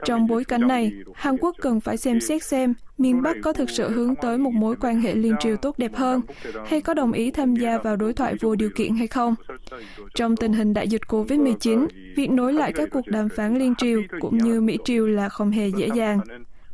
Trong 0.06 0.28
bối 0.28 0.44
cảnh 0.44 0.68
này, 0.68 0.92
Hàn 1.14 1.38
Quốc 1.38 1.56
cần 1.62 1.80
phải 1.80 1.98
xem 1.98 2.20
xét 2.20 2.44
xem 2.44 2.74
miền 3.00 3.22
Bắc 3.22 3.38
có 3.44 3.54
thực 3.54 3.70
sự 3.70 3.90
hướng 3.90 4.16
tới 4.16 4.38
một 4.38 4.54
mối 4.54 4.76
quan 4.82 5.02
hệ 5.02 5.16
liên 5.16 5.36
triều 5.40 5.58
tốt 5.58 5.78
đẹp 5.78 5.96
hơn, 5.96 6.22
hay 6.68 6.82
có 6.82 6.94
đồng 6.94 7.12
ý 7.12 7.32
tham 7.32 7.56
gia 7.56 7.78
vào 7.78 7.96
đối 7.96 8.14
thoại 8.14 8.36
vô 8.42 8.56
điều 8.56 8.70
kiện 8.76 8.96
hay 8.96 9.08
không. 9.08 9.36
Trong 10.16 10.36
tình 10.36 10.54
hình 10.54 10.74
đại 10.74 10.88
dịch 10.88 11.02
COVID-19, 11.08 11.88
việc 12.16 12.30
nối 12.30 12.54
lại 12.54 12.74
các 12.74 12.90
cuộc 12.92 13.08
đàm 13.08 13.30
phán 13.30 13.60
liên 13.60 13.74
triều 13.78 14.02
cũng 14.20 14.38
như 14.38 14.62
Mỹ 14.62 14.78
triều 14.86 15.08
là 15.08 15.30
không 15.30 15.52
hề 15.52 15.68
dễ 15.78 15.90
dàng. 15.96 16.20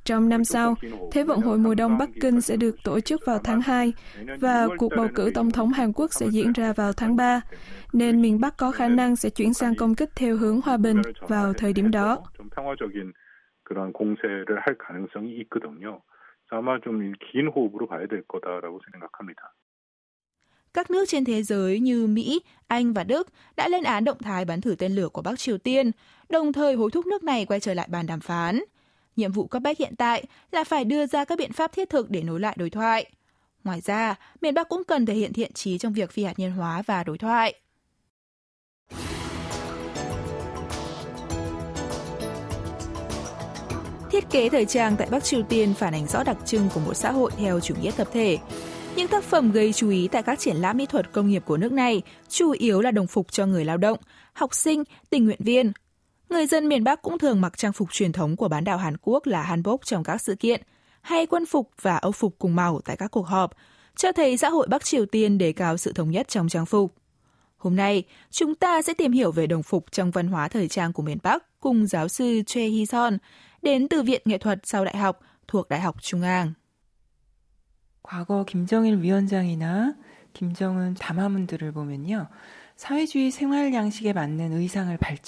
Trong 0.04 0.28
năm 0.28 0.44
sau, 0.44 0.74
Thế 1.12 1.24
vận 1.24 1.40
hội 1.40 1.58
mùa 1.58 1.74
đông 1.74 1.98
Bắc 1.98 2.08
Kinh 2.20 2.40
sẽ 2.40 2.56
được 2.56 2.76
tổ 2.84 3.00
chức 3.00 3.20
vào 3.26 3.38
tháng 3.44 3.60
2 3.60 3.92
và 4.40 4.68
cuộc 4.78 4.92
bầu 4.96 5.08
cử 5.14 5.30
tổng 5.34 5.50
thống 5.50 5.72
Hàn 5.72 5.92
Quốc 5.92 6.12
sẽ 6.12 6.26
diễn 6.30 6.52
ra 6.52 6.72
vào 6.72 6.92
tháng 6.92 7.16
3, 7.16 7.40
nên 7.92 8.22
miền 8.22 8.40
Bắc 8.40 8.56
có 8.56 8.70
khả 8.70 8.88
năng 8.88 9.16
sẽ 9.16 9.30
chuyển 9.30 9.54
sang 9.54 9.74
công 9.74 9.94
kích 9.94 10.10
theo 10.16 10.36
hướng 10.36 10.60
hòa 10.60 10.76
bình 10.76 11.02
vào 11.28 11.52
thời 11.52 11.72
điểm 11.72 11.90
đó. 11.90 12.22
그런 13.70 13.92
공세를 13.92 14.48
할 14.64 14.76
가능성이 14.84 15.38
있거든요. 15.42 16.02
아마 16.50 16.80
좀긴 16.80 17.46
호흡으로 17.54 17.86
봐야 17.86 18.06
될 18.06 18.24
거다라고 18.26 18.80
생각합니다. 18.84 19.54
Các 20.74 20.90
nước 20.90 21.04
trên 21.08 21.24
thế 21.24 21.42
giới 21.42 21.80
như 21.80 22.06
Mỹ, 22.06 22.40
Anh 22.66 22.92
và 22.92 23.04
Đức 23.04 23.28
đã 23.56 23.68
lên 23.68 23.82
án 23.82 24.04
động 24.04 24.18
thái 24.18 24.44
bắn 24.44 24.60
thử 24.60 24.74
tên 24.78 24.92
lửa 24.92 25.08
của 25.08 25.22
Bắc 25.22 25.38
Triều 25.38 25.58
Tiên, 25.58 25.90
đồng 26.28 26.52
thời 26.52 26.74
hối 26.74 26.90
thúc 26.90 27.06
nước 27.06 27.24
này 27.24 27.46
quay 27.46 27.60
trở 27.60 27.74
lại 27.74 27.88
bàn 27.90 28.06
đàm 28.06 28.20
phán. 28.20 28.60
Nhiệm 29.15 29.31
vụ 29.31 29.47
cấp 29.47 29.61
bách 29.61 29.77
hiện 29.77 29.95
tại 29.97 30.23
là 30.51 30.63
phải 30.63 30.85
đưa 30.85 31.05
ra 31.05 31.25
các 31.25 31.37
biện 31.37 31.51
pháp 31.53 31.71
thiết 31.71 31.89
thực 31.89 32.09
để 32.09 32.23
nối 32.23 32.39
lại 32.39 32.55
đối 32.59 32.69
thoại. 32.69 33.05
Ngoài 33.63 33.81
ra, 33.81 34.15
miền 34.41 34.53
Bắc 34.53 34.69
cũng 34.69 34.83
cần 34.83 35.05
thể 35.05 35.13
hiện 35.13 35.33
thiện 35.33 35.53
trí 35.53 35.77
trong 35.77 35.93
việc 35.93 36.11
phi 36.11 36.23
hạt 36.23 36.39
nhân 36.39 36.51
hóa 36.51 36.83
và 36.85 37.03
đối 37.03 37.17
thoại. 37.17 37.55
Thiết 44.11 44.23
kế 44.31 44.49
thời 44.49 44.65
trang 44.65 44.95
tại 44.97 45.07
Bắc 45.11 45.23
Triều 45.23 45.43
Tiên 45.43 45.73
phản 45.73 45.93
ánh 45.93 46.07
rõ 46.07 46.23
đặc 46.23 46.37
trưng 46.45 46.69
của 46.73 46.79
một 46.79 46.93
xã 46.93 47.11
hội 47.11 47.31
theo 47.37 47.59
chủ 47.59 47.75
nghĩa 47.81 47.91
tập 47.97 48.07
thể. 48.13 48.37
Những 48.95 49.07
tác 49.07 49.23
phẩm 49.23 49.51
gây 49.51 49.73
chú 49.73 49.89
ý 49.89 50.07
tại 50.07 50.23
các 50.23 50.39
triển 50.39 50.55
lãm 50.55 50.77
mỹ 50.77 50.85
thuật 50.85 51.11
công 51.11 51.29
nghiệp 51.29 51.43
của 51.45 51.57
nước 51.57 51.71
này 51.71 52.01
chủ 52.29 52.51
yếu 52.51 52.81
là 52.81 52.91
đồng 52.91 53.07
phục 53.07 53.31
cho 53.31 53.45
người 53.45 53.65
lao 53.65 53.77
động, 53.77 53.97
học 54.33 54.53
sinh, 54.53 54.83
tình 55.09 55.25
nguyện 55.25 55.39
viên, 55.39 55.71
Người 56.28 56.46
dân 56.46 56.68
miền 56.68 56.84
Bắc 56.84 57.02
cũng 57.02 57.18
thường 57.18 57.40
mặc 57.40 57.58
trang 57.58 57.72
phục 57.72 57.92
truyền 57.92 58.12
thống 58.12 58.36
của 58.36 58.48
bán 58.48 58.64
đảo 58.64 58.78
Hàn 58.78 58.96
Quốc 59.02 59.26
là 59.26 59.42
hanbok 59.42 59.86
trong 59.86 60.04
các 60.04 60.20
sự 60.20 60.34
kiện, 60.34 60.62
hay 61.00 61.26
quân 61.26 61.46
phục 61.46 61.70
và 61.82 61.96
âu 61.96 62.12
phục 62.12 62.36
cùng 62.38 62.56
màu 62.56 62.80
tại 62.84 62.96
các 62.96 63.10
cuộc 63.10 63.26
họp, 63.26 63.52
cho 63.96 64.12
thấy 64.12 64.36
xã 64.36 64.48
hội 64.48 64.66
Bắc 64.70 64.84
Triều 64.84 65.06
Tiên 65.06 65.38
đề 65.38 65.52
cao 65.52 65.76
sự 65.76 65.92
thống 65.92 66.10
nhất 66.10 66.28
trong 66.28 66.48
trang 66.48 66.66
phục. 66.66 66.94
Hôm 67.56 67.76
nay, 67.76 68.02
chúng 68.30 68.54
ta 68.54 68.82
sẽ 68.82 68.94
tìm 68.94 69.12
hiểu 69.12 69.32
về 69.32 69.46
đồng 69.46 69.62
phục 69.62 69.92
trong 69.92 70.10
văn 70.10 70.28
hóa 70.28 70.48
thời 70.48 70.68
trang 70.68 70.92
của 70.92 71.02
miền 71.02 71.18
Bắc 71.22 71.60
cùng 71.60 71.86
giáo 71.86 72.08
sư 72.08 72.42
Choi 72.46 72.70
Hee-son, 72.70 73.18
đến 73.62 73.88
từ 73.88 74.02
Viện 74.02 74.22
Nghệ 74.24 74.38
thuật 74.38 74.58
sau 74.64 74.84
đại 74.84 74.96
học 74.96 75.20
thuộc 75.48 75.68
Đại 75.68 75.80
học 75.80 76.02
Trung 76.02 76.22
An. 76.22 76.54
과거 78.02 78.44
김정일 78.44 78.96
위원장이나 78.96 79.94
김정은 80.32 80.94
담화문들을 80.94 81.72
보면요. 81.72 82.28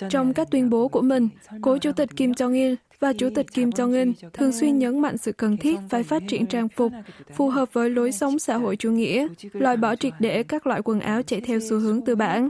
Trong 0.09 0.33
các 0.33 0.47
tuyên 0.51 0.69
bố 0.69 0.87
của 0.87 1.01
mình, 1.01 1.29
cố 1.61 1.77
Chủ 1.77 1.91
tịch 1.91 2.09
Kim 2.15 2.31
Jong-il 2.31 2.75
và 2.99 3.13
Chủ 3.13 3.29
tịch 3.35 3.53
Kim 3.53 3.69
Jong-un 3.69 4.13
thường 4.33 4.51
xuyên 4.51 4.79
nhấn 4.79 4.99
mạnh 4.99 5.17
sự 5.17 5.31
cần 5.31 5.57
thiết 5.57 5.79
phải 5.89 6.03
phát 6.03 6.23
triển 6.27 6.45
trang 6.45 6.69
phục 6.69 6.91
phù 7.33 7.49
hợp 7.49 7.73
với 7.73 7.89
lối 7.89 8.11
sống 8.11 8.39
xã 8.39 8.57
hội 8.57 8.75
chủ 8.75 8.91
nghĩa, 8.91 9.27
loại 9.53 9.77
bỏ 9.77 9.95
triệt 9.95 10.13
để 10.19 10.43
các 10.43 10.67
loại 10.67 10.81
quần 10.81 10.99
áo 10.99 11.21
chạy 11.23 11.41
theo 11.41 11.59
xu 11.59 11.79
hướng 11.79 12.01
tư 12.01 12.15
bản. 12.15 12.49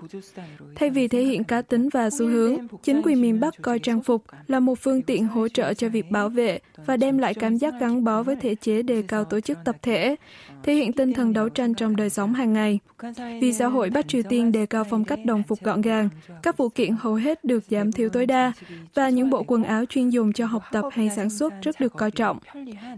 Thay 0.75 0.89
vì 0.89 1.07
thể 1.07 1.23
hiện 1.23 1.43
cá 1.43 1.61
tính 1.61 1.89
và 1.89 2.09
xu 2.09 2.27
hướng, 2.27 2.57
chính 2.83 3.01
quyền 3.03 3.21
miền 3.21 3.39
Bắc 3.39 3.53
coi 3.61 3.79
trang 3.79 4.03
phục 4.03 4.23
là 4.47 4.59
một 4.59 4.79
phương 4.79 5.01
tiện 5.01 5.27
hỗ 5.27 5.47
trợ 5.47 5.73
cho 5.73 5.89
việc 5.89 6.11
bảo 6.11 6.29
vệ 6.29 6.59
và 6.85 6.97
đem 6.97 7.17
lại 7.17 7.33
cảm 7.33 7.57
giác 7.57 7.73
gắn 7.79 8.03
bó 8.03 8.23
với 8.23 8.35
thể 8.35 8.55
chế 8.55 8.81
đề 8.81 9.01
cao 9.01 9.23
tổ 9.23 9.39
chức 9.39 9.57
tập 9.65 9.75
thể, 9.81 10.15
thể 10.63 10.73
hiện 10.73 10.93
tinh 10.93 11.13
thần 11.13 11.33
đấu 11.33 11.49
tranh 11.49 11.73
trong 11.73 11.95
đời 11.95 12.09
sống 12.09 12.33
hàng 12.33 12.53
ngày. 12.53 12.79
Vì 13.41 13.53
xã 13.53 13.67
hội 13.67 13.89
Bắc 13.89 14.07
Triều 14.07 14.23
Tiên 14.29 14.51
đề 14.51 14.65
cao 14.65 14.83
phong 14.89 15.05
cách 15.05 15.19
đồng 15.25 15.43
phục 15.43 15.63
gọn 15.63 15.81
gàng, 15.81 16.09
các 16.43 16.57
phụ 16.57 16.69
kiện 16.69 16.95
hầu 16.99 17.13
hết 17.13 17.43
được 17.43 17.63
giảm 17.69 17.91
thiểu 17.91 18.09
tối 18.09 18.25
đa 18.25 18.51
và 18.93 19.09
những 19.09 19.29
bộ 19.29 19.43
quần 19.43 19.63
áo 19.63 19.85
chuyên 19.85 20.09
dùng 20.09 20.33
cho 20.37 20.45
học 20.45 20.63
tập 20.71 20.85
hay 20.91 21.09
sản 21.15 21.29
xuất 21.29 21.53
rất 21.61 21.79
được 21.79 21.93
coi 21.97 22.11
trọng. 22.11 22.39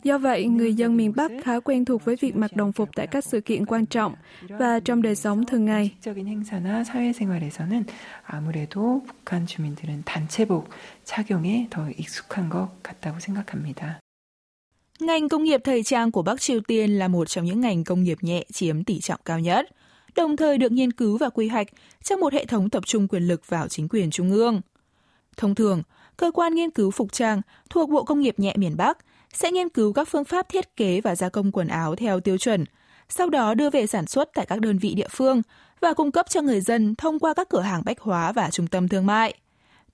Do 0.04 0.18
vậy, 0.18 0.46
người 0.46 0.74
dân 0.74 0.98
miền 0.98 1.14
Bắc 1.16 1.32
khá 1.44 1.60
quen 1.60 1.86
thuộc 1.86 2.06
với 2.06 2.16
việc 2.16 2.36
mặc 2.36 2.56
đồng 2.56 2.72
phục 2.72 2.90
tại 2.96 3.08
các 3.08 3.26
sự 3.26 3.42
kiện 3.42 3.66
quan 3.66 3.86
trọng 3.86 4.16
và 4.50 4.80
trong 4.80 5.02
đời 5.02 5.16
sống 5.16 5.46
thường 5.46 5.66
ngày. 5.66 5.92
Ngành 15.00 15.30
công 15.30 15.44
nghiệp 15.44 15.62
thời 15.64 15.84
trang 15.84 16.12
của 16.12 16.22
Bắc 16.22 16.42
Triều 16.42 16.60
Tiên 16.68 16.92
là 16.92 17.08
một 17.08 17.30
trong 17.30 17.46
những 17.46 17.62
ngành 17.62 17.84
công 17.84 18.04
nghiệp 18.04 18.18
nhẹ 18.22 18.44
chiếm 18.54 18.84
tỷ 18.84 19.00
trọng 19.00 19.20
cao 19.26 19.40
nhất, 19.40 19.70
đồng 20.16 20.38
thời 20.38 20.58
được 20.58 20.72
nghiên 20.72 20.92
cứu 20.92 21.18
và 21.18 21.30
quy 21.30 21.48
hoạch 21.48 21.68
trong 22.04 22.20
một 22.20 22.34
hệ 22.34 22.46
thống 22.46 22.70
tập 22.70 22.84
trung 22.86 23.08
quyền 23.08 23.24
lực 23.24 23.48
vào 23.48 23.68
chính 23.68 23.88
quyền 23.88 24.12
trung 24.12 24.32
ương. 24.32 24.62
Thông 25.38 25.56
thường, 25.56 25.84
cơ 26.20 26.32
quan 26.32 26.56
nghiên 26.56 26.72
cứu 26.72 26.92
phục 26.92 27.14
trang 27.14 27.42
thuộc 27.70 27.90
Bộ 27.90 28.04
Công 28.04 28.20
nghiệp 28.20 28.40
nhẹ 28.40 28.54
miền 28.58 28.78
Bắc 28.78 28.98
sẽ 29.34 29.52
nghiên 29.52 29.70
cứu 29.70 29.94
các 29.94 30.08
phương 30.08 30.24
pháp 30.24 30.50
thiết 30.50 30.76
kế 30.76 31.02
và 31.02 31.16
gia 31.16 31.30
công 31.30 31.52
quần 31.52 31.68
áo 31.68 31.96
theo 31.96 32.20
tiêu 32.20 32.38
chuẩn, 32.38 32.66
sau 33.10 33.30
đó 33.30 33.54
đưa 33.54 33.70
về 33.70 33.88
sản 33.88 34.08
xuất 34.08 34.30
tại 34.34 34.46
các 34.46 34.60
đơn 34.60 34.78
vị 34.78 34.94
địa 34.94 35.08
phương 35.12 35.42
và 35.82 35.94
cung 35.94 36.12
cấp 36.12 36.30
cho 36.30 36.42
người 36.42 36.62
dân 36.62 36.96
thông 36.96 37.20
qua 37.20 37.34
các 37.34 37.50
cửa 37.50 37.62
hàng 37.62 37.82
bách 37.86 38.00
hóa 38.00 38.32
và 38.32 38.50
trung 38.52 38.68
tâm 38.68 38.88
thương 38.88 39.06
mại. 39.06 39.34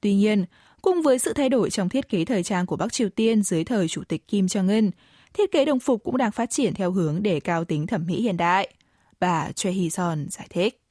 Tuy 0.02 0.16
nhiên, 0.16 0.46
cùng 0.82 1.02
với 1.02 1.20
sự 1.20 1.34
thay 1.34 1.50
đổi 1.50 1.70
trong 1.70 1.90
thiết 1.90 2.10
kế 2.10 2.26
thời 2.26 2.44
trang 2.44 2.66
của 2.66 2.76
Bắc 2.76 2.94
Triều 2.94 3.10
Tiên 3.10 3.44
dưới 3.44 3.64
thời 3.64 3.88
Chủ 3.88 4.04
tịch 4.04 4.28
Kim 4.28 4.46
Jong-un, 4.46 4.92
thiết 5.34 5.52
kế 5.52 5.66
đồng 5.66 5.80
phục 5.80 6.04
cũng 6.04 6.18
đang 6.18 6.32
phát 6.32 6.50
triển 6.50 6.74
theo 6.74 6.92
hướng 6.92 7.24
để 7.24 7.40
cao 7.40 7.66
tính 7.66 7.88
thẩm 7.88 8.06
mỹ 8.08 8.22
hiện 8.22 8.38
đại. 8.38 8.74
Bà 9.20 9.52
Choi 9.52 9.74
Hee-son 9.74 10.26
giải 10.30 10.48
thích. 10.50 10.85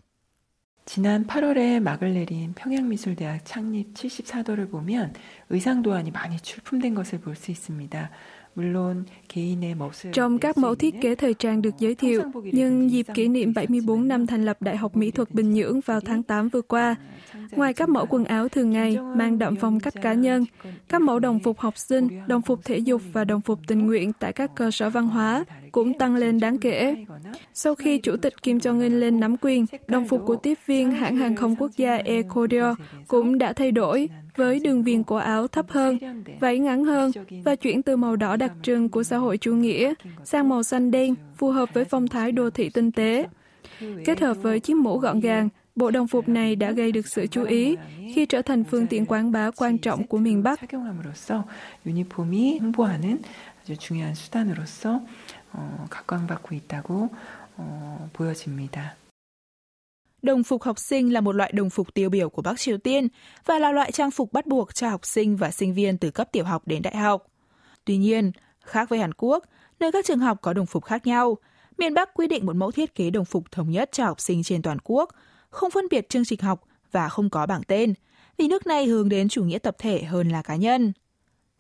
지난 0.85 1.27
8월에 1.27 1.79
막을 1.79 2.15
내린 2.15 2.53
평양미술대학 2.55 3.45
창립 3.45 3.93
74도를 3.93 4.71
보면 4.71 5.13
의상 5.49 5.83
도안이 5.83 6.09
많이 6.09 6.37
출품된 6.37 6.95
것을 6.95 7.19
볼 7.21 7.35
수 7.35 7.51
있습니다. 7.51 8.09
Trong 10.13 10.39
các 10.39 10.57
mẫu 10.57 10.75
thiết 10.75 10.95
kế 11.01 11.15
thời 11.15 11.33
trang 11.33 11.61
được 11.61 11.77
giới 11.79 11.95
thiệu, 11.95 12.23
nhưng 12.43 12.91
dịp 12.91 13.05
kỷ 13.13 13.27
niệm 13.27 13.53
74 13.53 14.07
năm 14.07 14.27
thành 14.27 14.45
lập 14.45 14.61
Đại 14.61 14.77
học 14.77 14.95
Mỹ 14.95 15.11
thuật 15.11 15.31
Bình 15.31 15.53
Nhưỡng 15.53 15.79
vào 15.81 15.99
tháng 15.99 16.23
8 16.23 16.49
vừa 16.49 16.61
qua, 16.61 16.95
ngoài 17.51 17.73
các 17.73 17.89
mẫu 17.89 18.05
quần 18.05 18.25
áo 18.25 18.49
thường 18.49 18.69
ngày 18.69 18.97
mang 19.15 19.39
đậm 19.39 19.55
phong 19.55 19.79
cách 19.79 19.93
cá 20.01 20.13
nhân, 20.13 20.45
các 20.87 21.01
mẫu 21.01 21.19
đồng 21.19 21.39
phục 21.39 21.59
học 21.59 21.77
sinh, 21.77 22.07
đồng 22.27 22.41
phục 22.41 22.65
thể 22.65 22.77
dục 22.77 23.01
và 23.13 23.23
đồng 23.23 23.41
phục 23.41 23.59
tình 23.67 23.85
nguyện 23.85 24.11
tại 24.19 24.33
các 24.33 24.51
cơ 24.55 24.71
sở 24.71 24.89
văn 24.89 25.07
hóa 25.07 25.45
cũng 25.74 25.98
tăng 25.98 26.16
lên 26.16 26.40
đáng 26.40 26.58
kể. 26.58 26.96
Sau 27.54 27.74
khi 27.74 27.98
Chủ 27.98 28.16
tịch 28.16 28.42
Kim 28.42 28.58
Jong-un 28.58 29.00
lên 29.00 29.20
nắm 29.20 29.36
quyền, 29.40 29.66
đồng 29.86 30.08
phục 30.08 30.22
của 30.26 30.36
tiếp 30.36 30.58
viên 30.66 30.90
hãng 30.90 31.16
hàng 31.16 31.36
không 31.36 31.56
quốc 31.56 31.70
gia 31.76 31.96
Air 31.96 32.26
Korea 32.34 32.74
cũng 33.08 33.38
đã 33.38 33.52
thay 33.52 33.72
đổi 33.72 34.08
với 34.36 34.60
đường 34.60 34.82
viền 34.82 35.02
cổ 35.02 35.16
áo 35.16 35.46
thấp 35.46 35.66
hơn, 35.68 35.98
váy 36.40 36.58
ngắn 36.58 36.84
hơn 36.84 37.10
và 37.44 37.56
chuyển 37.56 37.82
từ 37.82 37.96
màu 37.96 38.16
đỏ 38.16 38.36
đặc 38.36 38.52
trưng 38.62 38.88
của 38.88 39.02
xã 39.02 39.16
hội 39.16 39.38
chủ 39.38 39.54
nghĩa 39.54 39.94
sang 40.24 40.48
màu 40.48 40.62
xanh 40.62 40.90
đen 40.90 41.14
phù 41.36 41.50
hợp 41.50 41.68
với 41.74 41.84
phong 41.84 42.08
thái 42.08 42.32
đô 42.32 42.50
thị 42.50 42.70
tinh 42.70 42.92
tế. 42.92 43.26
Kết 44.04 44.20
hợp 44.20 44.34
với 44.34 44.60
chiếc 44.60 44.76
mũ 44.76 44.98
gọn 44.98 45.20
gàng, 45.20 45.48
bộ 45.76 45.90
đồng 45.90 46.08
phục 46.08 46.28
này 46.28 46.56
đã 46.56 46.70
gây 46.70 46.92
được 46.92 47.06
sự 47.06 47.26
chú 47.26 47.44
ý 47.44 47.76
khi 48.14 48.26
trở 48.26 48.42
thành 48.42 48.64
phương 48.64 48.86
tiện 48.86 49.06
quảng 49.06 49.32
bá 49.32 49.50
quan 49.50 49.78
trọng 49.78 50.06
của 50.06 50.18
miền 50.18 50.42
Bắc. 50.42 50.60
유니폼이 55.53 55.53
홍보하는 55.53 55.89
아주 55.89 55.89
중요한 55.89 55.89
수단으로서 55.89 55.89
각광받고 55.89 56.55
있다고 56.55 57.09
보여집니다. 58.13 58.95
Đồng 60.21 60.43
phục 60.43 60.63
học 60.63 60.79
sinh 60.79 61.13
là 61.13 61.21
một 61.21 61.31
loại 61.31 61.51
đồng 61.51 61.69
phục 61.69 61.93
tiêu 61.93 62.09
biểu 62.09 62.29
của 62.29 62.41
Bắc 62.41 62.59
Triều 62.59 62.77
Tiên 62.77 63.07
và 63.45 63.59
là 63.59 63.71
loại 63.71 63.91
trang 63.91 64.11
phục 64.11 64.33
bắt 64.33 64.47
buộc 64.47 64.75
cho 64.75 64.89
học 64.89 65.05
sinh 65.05 65.37
và 65.37 65.51
sinh 65.51 65.73
viên 65.73 65.97
từ 65.97 66.11
cấp 66.11 66.29
tiểu 66.31 66.45
học 66.45 66.63
đến 66.65 66.81
đại 66.81 66.97
học. 66.97 67.25
Tuy 67.85 67.97
nhiên, 67.97 68.31
khác 68.61 68.89
với 68.89 68.99
Hàn 68.99 69.13
Quốc, 69.13 69.45
nơi 69.79 69.91
các 69.91 70.05
trường 70.05 70.19
học 70.19 70.37
có 70.41 70.53
đồng 70.53 70.65
phục 70.65 70.85
khác 70.85 71.07
nhau, 71.07 71.37
miền 71.77 71.93
Bắc 71.93 72.13
quy 72.13 72.27
định 72.27 72.45
một 72.45 72.55
mẫu 72.55 72.71
thiết 72.71 72.95
kế 72.95 73.09
đồng 73.09 73.25
phục 73.25 73.51
thống 73.51 73.71
nhất 73.71 73.89
cho 73.91 74.05
học 74.05 74.21
sinh 74.21 74.43
trên 74.43 74.61
toàn 74.61 74.77
quốc, 74.83 75.09
không 75.49 75.71
phân 75.71 75.85
biệt 75.91 76.09
chương 76.09 76.25
trình 76.25 76.39
học 76.39 76.63
và 76.91 77.09
không 77.09 77.29
có 77.29 77.45
bảng 77.45 77.63
tên, 77.63 77.93
vì 78.37 78.47
nước 78.47 78.67
này 78.67 78.85
hướng 78.85 79.09
đến 79.09 79.29
chủ 79.29 79.43
nghĩa 79.43 79.59
tập 79.59 79.75
thể 79.79 80.03
hơn 80.03 80.29
là 80.29 80.41
cá 80.41 80.55
nhân. 80.55 80.93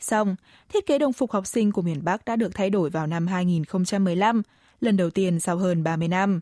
Xong, 0.04 0.36
thiết 0.68 0.86
kế 0.86 0.98
đồng 0.98 1.12
phục 1.12 1.32
học 1.32 1.46
sinh 1.46 1.72
của 1.72 1.82
miền 1.82 2.04
Bắc 2.04 2.24
đã 2.24 2.36
được 2.36 2.54
thay 2.54 2.70
đổi 2.70 2.90
vào 2.90 3.06
năm 3.06 3.26
2015, 3.26 4.42
lần 4.80 4.96
đầu 4.96 5.10
tiên 5.10 5.40
sau 5.40 5.56
hơn 5.56 5.82
30 5.82 6.08
năm. 6.08 6.40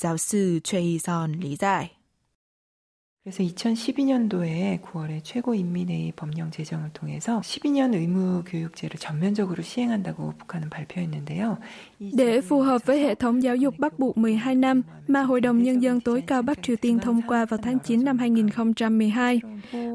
giáo 0.00 0.16
sư 0.16 0.60
최희선 0.64 1.32
lý 1.40 1.56
giải. 1.56 1.90
그래서 3.22 3.42
2012년도에 3.42 4.80
9월에 4.80 5.20
최고인민회의 5.22 6.12
법령 6.16 6.50
제정을 6.50 6.90
통해서 6.94 7.40
12년 7.40 7.92
의무 7.92 8.42
교육제를 8.46 8.98
전면적으로 8.98 9.62
시행한다고 9.62 10.32
북한은 10.38 10.70
발표했는데요. 10.70 11.58
Để 12.00 12.40
phù 12.40 12.60
hợp 12.60 12.86
với 12.86 13.00
hệ 13.00 13.14
thống 13.14 13.42
giáo 13.42 13.56
dục 13.56 13.78
bắt 13.78 13.98
buộc 13.98 14.18
12 14.18 14.54
năm 14.54 14.82
mà 15.08 15.22
Hội 15.22 15.40
đồng 15.40 15.62
Nhân 15.62 15.82
dân 15.82 16.00
tối 16.00 16.22
cao 16.26 16.42
Bắc 16.42 16.62
Triều 16.62 16.76
Tiên 16.76 16.98
thông 16.98 17.20
qua 17.28 17.44
vào 17.44 17.60
tháng 17.62 17.78
9 17.78 18.04
năm 18.04 18.18
2012, 18.18 19.40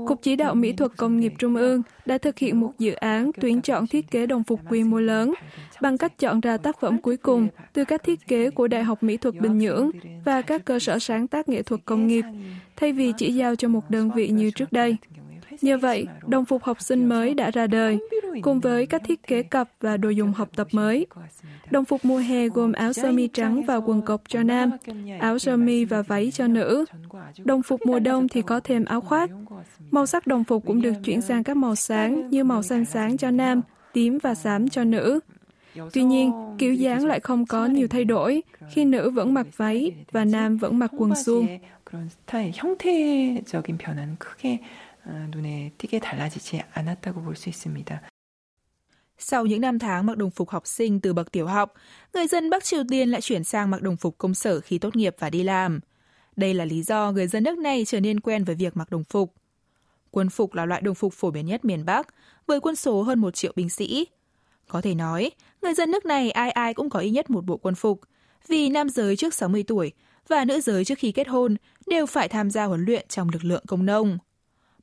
Cục 0.07 0.21
Chỉ 0.21 0.35
đạo 0.35 0.55
Mỹ 0.55 0.73
thuật 0.73 0.91
Công 0.97 1.19
nghiệp 1.19 1.33
Trung 1.37 1.55
ương 1.55 1.81
đã 2.05 2.17
thực 2.17 2.39
hiện 2.39 2.59
một 2.59 2.71
dự 2.79 2.93
án 2.93 3.31
tuyển 3.41 3.61
chọn 3.61 3.87
thiết 3.87 4.11
kế 4.11 4.25
đồng 4.25 4.43
phục 4.43 4.59
quy 4.69 4.83
mô 4.83 4.99
lớn 4.99 5.33
bằng 5.81 5.97
cách 5.97 6.19
chọn 6.19 6.39
ra 6.39 6.57
tác 6.57 6.79
phẩm 6.79 7.01
cuối 7.01 7.17
cùng 7.17 7.47
từ 7.73 7.85
các 7.85 8.03
thiết 8.03 8.27
kế 8.27 8.49
của 8.49 8.67
Đại 8.67 8.83
học 8.83 9.03
Mỹ 9.03 9.17
thuật 9.17 9.35
Bình 9.35 9.57
Nhưỡng 9.57 9.91
và 10.25 10.41
các 10.41 10.65
cơ 10.65 10.79
sở 10.79 10.99
sáng 10.99 11.27
tác 11.27 11.49
nghệ 11.49 11.63
thuật 11.63 11.81
công 11.85 12.07
nghiệp, 12.07 12.23
thay 12.75 12.93
vì 12.93 13.13
chỉ 13.17 13.33
giao 13.33 13.55
cho 13.55 13.67
một 13.67 13.89
đơn 13.89 14.11
vị 14.15 14.29
như 14.29 14.51
trước 14.51 14.71
đây. 14.71 14.97
Như 15.60 15.78
vậy, 15.78 16.06
đồng 16.26 16.44
phục 16.44 16.62
học 16.62 16.80
sinh 16.80 17.08
mới 17.08 17.34
đã 17.34 17.50
ra 17.50 17.66
đời, 17.66 17.98
cùng 18.42 18.60
với 18.60 18.86
các 18.86 19.02
thiết 19.04 19.26
kế 19.26 19.42
cặp 19.42 19.68
và 19.80 19.96
đồ 19.96 20.08
dùng 20.08 20.32
học 20.32 20.48
tập 20.56 20.68
mới. 20.70 21.06
Đồng 21.70 21.84
phục 21.84 22.04
mùa 22.04 22.18
hè 22.18 22.48
gồm 22.48 22.72
áo 22.72 22.92
sơ 22.92 23.12
mi 23.12 23.28
trắng 23.28 23.62
và 23.62 23.76
quần 23.76 24.02
cộc 24.02 24.22
cho 24.28 24.42
nam, 24.42 24.70
áo 25.20 25.38
sơ 25.38 25.56
mi 25.56 25.84
và 25.84 26.02
váy 26.02 26.30
cho 26.30 26.46
nữ. 26.46 26.84
Đồng 27.44 27.62
phục 27.62 27.80
mùa 27.86 27.98
đông 27.98 28.28
thì 28.28 28.42
có 28.42 28.60
thêm 28.60 28.84
áo 28.84 29.00
khoác. 29.00 29.30
Màu 29.90 30.06
sắc 30.06 30.26
đồng 30.26 30.44
phục 30.44 30.66
cũng 30.66 30.82
được 30.82 30.94
chuyển 31.04 31.20
sang 31.20 31.44
các 31.44 31.56
màu 31.56 31.74
sáng 31.74 32.30
như 32.30 32.44
màu 32.44 32.62
xanh 32.62 32.84
sáng 32.84 33.16
cho 33.16 33.30
nam, 33.30 33.60
tím 33.92 34.18
và 34.22 34.34
xám 34.34 34.68
cho 34.68 34.84
nữ. 34.84 35.20
Tuy 35.92 36.02
nhiên, 36.02 36.32
kiểu 36.58 36.74
dáng 36.74 37.06
lại 37.06 37.20
không 37.20 37.46
có 37.46 37.66
nhiều 37.66 37.88
thay 37.88 38.04
đổi 38.04 38.42
khi 38.70 38.84
nữ 38.84 39.10
vẫn 39.10 39.34
mặc 39.34 39.46
váy 39.56 39.92
và 40.12 40.24
nam 40.24 40.56
vẫn 40.56 40.78
mặc 40.78 40.90
quần 40.96 41.14
suông. 41.14 41.46
그런 41.90 42.08
스타일 42.08 42.52
형태적인 42.54 43.78
변화는 43.78 44.16
크게 44.18 44.60
눈에 45.06 45.72
띄게 45.78 45.98
달라지지 46.00 46.62
않았다고 46.72 47.22
볼 47.22 47.36
수 47.36 47.48
있습니다. 47.48 48.00
Sau 49.18 49.46
những 49.46 49.60
năm 49.60 49.78
tháng 49.78 50.06
mặc 50.06 50.16
đồng 50.16 50.30
phục 50.30 50.50
học 50.50 50.66
sinh 50.66 51.00
từ 51.00 51.12
bậc 51.12 51.32
tiểu 51.32 51.46
học, 51.46 51.74
người 52.14 52.26
dân 52.26 52.50
Bắc 52.50 52.64
Triều 52.64 52.82
Tiên 52.90 53.08
lại 53.10 53.20
chuyển 53.20 53.44
sang 53.44 53.70
mặc 53.70 53.82
đồng 53.82 53.96
phục 53.96 54.18
công 54.18 54.34
sở 54.34 54.60
khi 54.60 54.78
tốt 54.78 54.96
nghiệp 54.96 55.16
và 55.18 55.30
đi 55.30 55.42
làm. 55.42 55.80
Đây 56.36 56.54
là 56.54 56.64
lý 56.64 56.82
do 56.82 57.12
người 57.12 57.26
dân 57.26 57.44
nước 57.44 57.58
này 57.58 57.84
trở 57.84 58.00
nên 58.00 58.20
quen 58.20 58.44
với 58.44 58.54
việc 58.54 58.76
mặc 58.76 58.90
đồng 58.90 59.04
phục. 59.04 59.34
Quân 60.10 60.30
phục 60.30 60.54
là 60.54 60.66
loại 60.66 60.80
đồng 60.80 60.94
phục 60.94 61.14
phổ 61.14 61.30
biến 61.30 61.46
nhất 61.46 61.64
miền 61.64 61.84
Bắc, 61.84 62.08
với 62.46 62.60
quân 62.60 62.76
số 62.76 63.02
hơn 63.02 63.18
một 63.18 63.34
triệu 63.34 63.52
binh 63.56 63.68
sĩ. 63.68 64.06
Có 64.68 64.80
thể 64.80 64.94
nói, 64.94 65.30
người 65.62 65.74
dân 65.74 65.90
nước 65.90 66.06
này 66.06 66.30
ai 66.30 66.50
ai 66.50 66.74
cũng 66.74 66.90
có 66.90 66.98
ít 66.98 67.10
nhất 67.10 67.30
một 67.30 67.44
bộ 67.44 67.56
quân 67.56 67.74
phục, 67.74 68.00
vì 68.48 68.68
nam 68.68 68.88
giới 68.88 69.16
trước 69.16 69.34
60 69.34 69.62
tuổi 69.66 69.92
và 70.28 70.44
nữ 70.44 70.60
giới 70.60 70.84
trước 70.84 70.98
khi 70.98 71.12
kết 71.12 71.28
hôn 71.28 71.56
đều 71.86 72.06
phải 72.06 72.28
tham 72.28 72.50
gia 72.50 72.64
huấn 72.64 72.84
luyện 72.84 73.06
trong 73.08 73.28
lực 73.28 73.44
lượng 73.44 73.64
công 73.66 73.86
nông. 73.86 74.18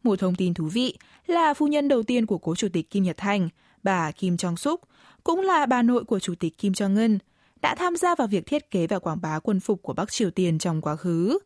Một 0.03 0.19
thông 0.19 0.35
tin 0.35 0.55
thú 0.55 0.65
vị 0.65 0.99
là 1.27 1.55
phu 1.55 1.67
nhân 1.67 1.89
đầu 1.89 2.03
tiên 2.03 2.27
của 2.27 2.39
cố 2.39 2.55
chủ 2.55 2.69
tịch 2.73 2.91
Kim 2.91 3.03
Nhật 3.03 3.17
Thành, 3.17 3.49
bà 3.83 4.11
Kim 4.11 4.37
Jong-suk, 4.37 4.77
cũng 5.25 5.41
là 5.41 5.67
bà 5.67 5.83
nội 5.83 6.05
của 6.05 6.19
chủ 6.19 6.35
tịch 6.35 6.59
Kim 6.59 6.73
Jong-un, 6.73 7.19
đã 7.63 7.75
tham 7.75 7.97
gia 7.97 8.15
vào 8.15 8.27
việc 8.27 8.47
thiết 8.47 8.71
kế 8.71 8.87
và 8.87 8.99
quảng 8.99 9.21
bá 9.23 9.39
quân 9.39 9.61
phục 9.61 9.83
của 9.83 9.93
Bắc 9.93 10.13
Triều 10.13 10.31
Tiên 10.31 10.59
trong 10.59 10.81
quá 10.81 10.97
khứ. 10.97 11.39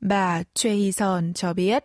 Bà 0.00 0.42
Choi 0.54 0.76
Hee-son 0.76 1.32
cho 1.32 1.54
biết. 1.54 1.84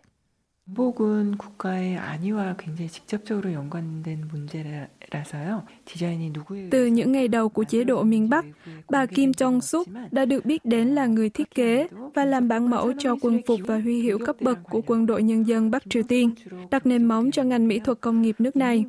군복은 0.67 1.37
국가의 1.39 1.97
안위와 1.97 2.57
굉장히 2.57 2.89
직접적으로 2.89 3.53
연관된 3.53 4.29
문제라서요. 4.29 5.65
디자인이 5.85 6.31
누구의 6.31 6.71
Từ 6.71 6.87
những 6.87 7.13
ngày 7.13 7.29
đầu 7.29 7.49
của 7.49 7.65
chế 7.65 7.85
độ 7.85 8.03
miền 8.03 8.29
Bắc, 8.29 8.45
bà 8.89 9.07
Kim 9.07 9.31
Jong 9.31 9.61
Suk 9.61 9.89
đã 10.11 10.25
được 10.25 10.45
biết 10.45 10.65
đến 10.65 10.89
là 10.89 11.07
người 11.07 11.31
thiết 11.31 11.55
kế 11.55 11.89
và 12.15 12.25
làm 12.25 12.49
bản 12.49 12.71
mẫu 12.71 12.93
cho 12.99 13.17
quân 13.21 13.41
phục 13.47 13.61
và 13.65 13.79
huy 13.79 14.01
hiệu 14.01 14.19
cấp 14.19 14.37
bậc 14.41 14.59
của 14.71 14.81
quân 14.87 15.07
đội 15.07 15.23
nhân 15.23 15.47
dân 15.47 15.71
Bắc 15.71 15.83
Triều 15.91 16.03
Tiên, 16.03 16.35
đặt 16.71 16.87
nền 16.87 17.05
móng 17.05 17.31
cho 17.31 17.43
ngành 17.43 17.69
mỹ 17.69 17.79
thuật 17.85 18.01
công 18.01 18.23
nghiệp 18.23 18.37
nước 18.39 18.57
này. 18.57 18.85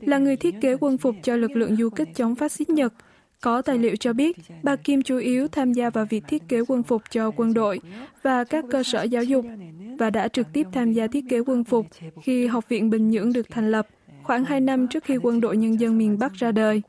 Là 0.00 0.18
người 0.18 0.36
thiết 0.36 0.54
kế 0.60 0.76
quân 0.76 0.98
phục 0.98 1.14
cho 1.22 1.36
lực 1.36 1.50
lượng 1.50 1.76
du 1.76 1.90
kích 1.90 2.08
chống 2.14 2.34
phát 2.34 2.52
xít 2.52 2.70
Nhật, 2.70 2.92
có 3.41 3.61
tài 3.61 3.77
liệu 3.77 3.95
cho 3.95 4.13
biết, 4.13 4.37
bà 4.63 4.75
Kim 4.75 5.01
chủ 5.01 5.17
yếu 5.17 5.47
tham 5.47 5.73
gia 5.73 5.89
vào 5.89 6.05
việc 6.05 6.23
thiết 6.27 6.47
kế 6.47 6.61
quân 6.67 6.83
phục 6.83 7.01
cho 7.11 7.31
quân 7.35 7.53
đội 7.53 7.79
và 8.23 8.43
các 8.43 8.65
cơ 8.71 8.83
sở 8.83 9.03
giáo 9.03 9.23
dục 9.23 9.45
và 9.99 10.09
đã 10.09 10.27
trực 10.27 10.47
tiếp 10.53 10.67
tham 10.73 10.93
gia 10.93 11.07
thiết 11.07 11.25
kế 11.29 11.39
quân 11.39 11.63
phục 11.63 11.85
khi 12.23 12.47
Học 12.47 12.69
viện 12.69 12.89
Bình 12.89 13.09
Nhưỡng 13.09 13.33
được 13.33 13.49
thành 13.49 13.71
lập, 13.71 13.87
khoảng 14.23 14.45
2 14.45 14.61
năm 14.61 14.87
trước 14.87 15.03
khi 15.03 15.17
quân 15.17 15.41
đội 15.41 15.57
nhân 15.57 15.79
dân 15.79 15.97
miền 15.97 16.19
Bắc 16.19 16.33
ra 16.33 16.51
đời. 16.51 16.81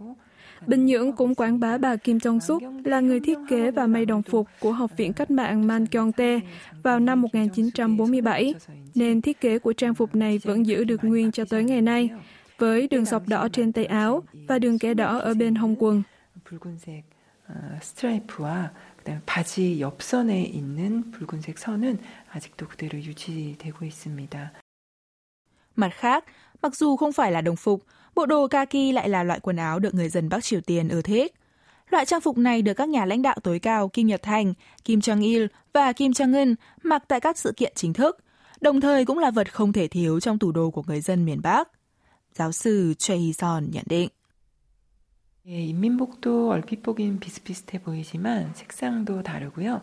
Bình 0.66 0.86
Nhưỡng 0.86 1.12
cũng 1.12 1.34
quảng 1.34 1.60
bá 1.60 1.78
bà 1.78 1.96
Kim 1.96 2.18
Jong 2.18 2.38
Suk 2.40 2.62
là 2.84 3.00
người 3.00 3.20
thiết 3.20 3.38
kế 3.48 3.70
và 3.70 3.86
may 3.86 4.06
đồng 4.06 4.22
phục 4.22 4.46
của 4.60 4.72
Học 4.72 4.90
viện 4.96 5.12
Cách 5.12 5.30
mạng 5.30 5.66
Man 5.66 5.84
Kyong-tae 5.84 6.40
vào 6.82 7.00
năm 7.00 7.22
1947, 7.22 8.54
nên 8.94 9.20
thiết 9.20 9.40
kế 9.40 9.58
của 9.58 9.72
trang 9.72 9.94
phục 9.94 10.14
này 10.14 10.38
vẫn 10.38 10.66
giữ 10.66 10.84
được 10.84 11.04
nguyên 11.04 11.32
cho 11.32 11.44
tới 11.44 11.64
ngày 11.64 11.82
nay, 11.82 12.10
với 12.58 12.88
đường 12.88 13.04
sọc 13.04 13.28
đỏ 13.28 13.48
trên 13.52 13.72
tay 13.72 13.84
áo 13.84 14.22
và 14.48 14.58
đường 14.58 14.78
kẻ 14.78 14.94
đỏ 14.94 15.18
ở 15.18 15.34
bên 15.34 15.54
hông 15.54 15.74
quần. 15.78 16.02
붉은색 16.43 17.03
스트라이프와 17.81 18.71
그다음에 18.97 19.21
바지 19.25 19.79
옆선에 19.79 20.43
있는 20.43 21.11
붉은색 21.11 21.57
선은 21.57 21.99
아직도 22.31 22.67
그대로 22.67 22.99
유지되고 22.99 23.85
있습니다. 23.85 24.51
Mặt 25.75 25.91
khác, 25.93 26.25
mặc 26.61 26.75
dù 26.75 26.97
không 26.97 27.13
phải 27.13 27.31
là 27.31 27.41
đồng 27.41 27.55
phục, 27.55 27.85
bộ 28.15 28.25
đồ 28.25 28.47
kaki 28.47 28.93
lại 28.93 29.09
là 29.09 29.23
loại 29.23 29.39
quần 29.39 29.55
áo 29.55 29.79
được 29.79 29.93
người 29.93 30.09
dân 30.09 30.29
Bắc 30.29 30.43
Triều 30.43 30.61
Tiên 30.61 30.89
ưa 30.89 31.01
thích. 31.01 31.33
Loại 31.89 32.05
trang 32.05 32.21
phục 32.21 32.37
này 32.37 32.61
được 32.61 32.73
các 32.73 32.89
nhà 32.89 33.05
lãnh 33.05 33.21
đạo 33.21 33.35
tối 33.43 33.59
cao 33.59 33.89
Kim 33.89 34.07
Nhật 34.07 34.21
Thành, 34.21 34.53
Kim 34.83 34.99
Jong-il 34.99 35.47
và 35.73 35.93
Kim 35.93 36.11
Jong-un 36.11 36.55
mặc 36.83 37.03
tại 37.07 37.19
các 37.19 37.37
sự 37.37 37.51
kiện 37.57 37.73
chính 37.75 37.93
thức, 37.93 38.17
đồng 38.61 38.81
thời 38.81 39.05
cũng 39.05 39.19
là 39.19 39.31
vật 39.31 39.53
không 39.53 39.73
thể 39.73 39.87
thiếu 39.87 40.19
trong 40.19 40.39
tủ 40.39 40.51
đồ 40.51 40.69
của 40.69 40.83
người 40.87 41.01
dân 41.01 41.25
miền 41.25 41.41
Bắc. 41.41 41.69
Giáo 42.33 42.51
sư 42.51 42.93
Choi 42.97 43.17
Hee-son 43.17 43.69
nhận 43.71 43.83
định. 43.85 44.09
예, 45.47 45.61
인민복도 45.61 46.49
얼핏 46.49 46.83
보긴 46.83 47.19
비슷비슷해 47.19 47.81
보이지만 47.81 48.53
색상도 48.53 49.23
다르고요. 49.23 49.81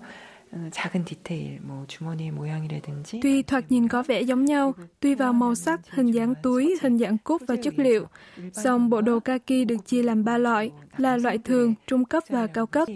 작은 0.70 1.04
디테일, 1.04 1.60
뭐 1.62 1.84
주머니의 1.88 2.30
모양이라든지. 2.30 3.20
Tuy 3.20 3.42
thoạt 3.42 3.64
nhìn 3.70 3.88
có 3.88 4.02
vẻ 4.02 4.20
giống 4.20 4.44
nhau, 4.44 4.74
tùy 5.00 5.14
vào 5.14 5.32
màu 5.32 5.54
sắc, 5.54 5.80
hình 5.90 6.14
dáng 6.14 6.34
túi, 6.42 6.76
hình 6.82 6.98
dạng 6.98 7.18
cúc 7.18 7.42
và 7.48 7.56
chất 7.56 7.74
liệu. 7.78 8.06
Song 8.52 8.90
bộ 8.90 9.00
đồ 9.00 9.20
kaki 9.20 9.66
được 9.68 9.86
chia 9.86 10.02
làm 10.02 10.24
ba 10.24 10.38
loại, 10.38 10.70
là 10.96 11.16
loại 11.16 11.38
thường, 11.38 11.74
trung 11.86 12.04
cấp 12.04 12.22
và 12.28 12.46
cao 12.46 12.66
cấp. 12.66 12.88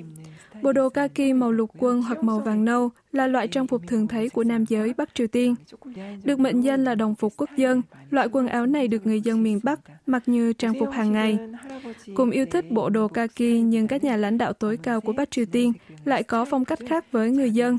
Bộ 0.63 0.74
đồ 0.74 0.89
kaki 0.89 1.34
màu 1.36 1.51
lục 1.51 1.70
quân 1.79 2.01
hoặc 2.01 2.24
màu 2.24 2.39
vàng 2.39 2.65
nâu 2.65 2.89
là 3.12 3.27
loại 3.27 3.48
trang 3.48 3.67
phục 3.67 3.82
thường 3.88 4.08
thấy 4.08 4.29
của 4.29 4.43
nam 4.43 4.65
giới 4.65 4.93
Bắc 4.98 5.15
Triều 5.15 5.27
Tiên. 5.27 5.55
Được 6.24 6.39
mệnh 6.39 6.62
danh 6.62 6.84
là 6.84 6.96
đồng 6.96 7.15
phục 7.15 7.34
quốc 7.38 7.50
dân, 7.58 7.82
loại 8.10 8.27
quần 8.32 8.48
áo 8.48 8.65
này 8.65 8.88
được 8.88 9.05
người 9.05 9.22
dân 9.22 9.43
miền 9.43 9.60
Bắc 9.63 9.79
mặc 10.08 10.24
như 10.25 10.53
trang 10.53 10.74
phục 10.79 10.89
hàng 10.91 11.12
ngày. 11.12 11.39
Cùng 12.15 12.32
yêu 12.32 12.46
thích 12.46 12.72
bộ 12.72 12.89
đồ 12.89 13.08
kaki 13.08 13.62
nhưng 13.63 13.88
các 13.88 14.03
nhà 14.03 14.17
lãnh 14.17 14.38
đạo 14.38 14.53
tối 14.53 14.77
cao 14.77 15.01
của 15.01 15.13
Bắc 15.13 15.32
Triều 15.32 15.46
Tiên 15.46 15.74
lại 16.05 16.24
có 16.24 16.46
phong 16.46 16.65
cách 16.65 16.79
khác 16.88 17.12
với 17.12 17.32
người 17.32 17.51
dân. 17.51 17.77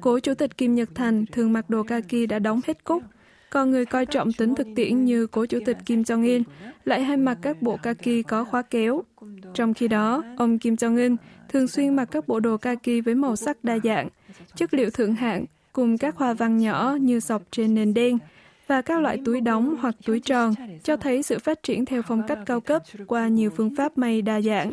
Cố 0.00 0.20
Chủ 0.20 0.34
tịch 0.34 0.56
Kim 0.56 0.74
Nhật 0.74 0.88
Thành 0.94 1.24
thường 1.32 1.52
mặc 1.52 1.70
đồ 1.70 1.82
kaki 1.82 2.28
đã 2.28 2.38
đóng 2.38 2.60
hết 2.66 2.84
cúc, 2.84 3.02
còn 3.50 3.70
người 3.70 3.84
coi 3.84 4.06
trọng 4.06 4.32
tính 4.32 4.54
thực 4.54 4.66
tiễn 4.76 5.04
như 5.04 5.26
cố 5.26 5.46
chủ 5.46 5.58
tịch 5.66 5.76
Kim 5.86 6.02
Jong-un 6.02 6.42
lại 6.84 7.02
hay 7.02 7.16
mặc 7.16 7.38
các 7.42 7.62
bộ 7.62 7.76
kaki 7.82 8.22
có 8.28 8.44
khóa 8.44 8.62
kéo. 8.62 9.02
Trong 9.54 9.74
khi 9.74 9.88
đó, 9.88 10.22
ông 10.36 10.58
Kim 10.58 10.74
Jong-un 10.74 11.16
thường 11.49 11.67
xuyên 11.67 11.95
mặc 11.95 12.05
các 12.05 12.27
bộ 12.27 12.39
đồ 12.39 12.57
kaki 12.57 13.01
với 13.05 13.15
màu 13.15 13.35
sắc 13.35 13.63
đa 13.63 13.77
dạng, 13.83 14.09
chất 14.55 14.73
liệu 14.73 14.89
thượng 14.89 15.15
hạng 15.15 15.45
cùng 15.73 15.97
các 15.97 16.15
hoa 16.15 16.33
văn 16.33 16.57
nhỏ 16.57 16.97
như 17.01 17.19
sọc 17.19 17.41
trên 17.51 17.75
nền 17.75 17.93
đen 17.93 18.17
và 18.67 18.81
các 18.81 19.01
loại 19.01 19.19
túi 19.25 19.41
đóng 19.41 19.75
hoặc 19.79 19.95
túi 20.05 20.19
tròn 20.19 20.53
cho 20.83 20.97
thấy 20.97 21.23
sự 21.23 21.39
phát 21.39 21.63
triển 21.63 21.85
theo 21.85 22.01
phong 22.01 22.27
cách 22.27 22.39
cao 22.45 22.61
cấp 22.61 22.83
qua 23.07 23.27
nhiều 23.27 23.49
phương 23.49 23.75
pháp 23.75 23.97
may 23.97 24.21
đa 24.21 24.41
dạng. 24.41 24.71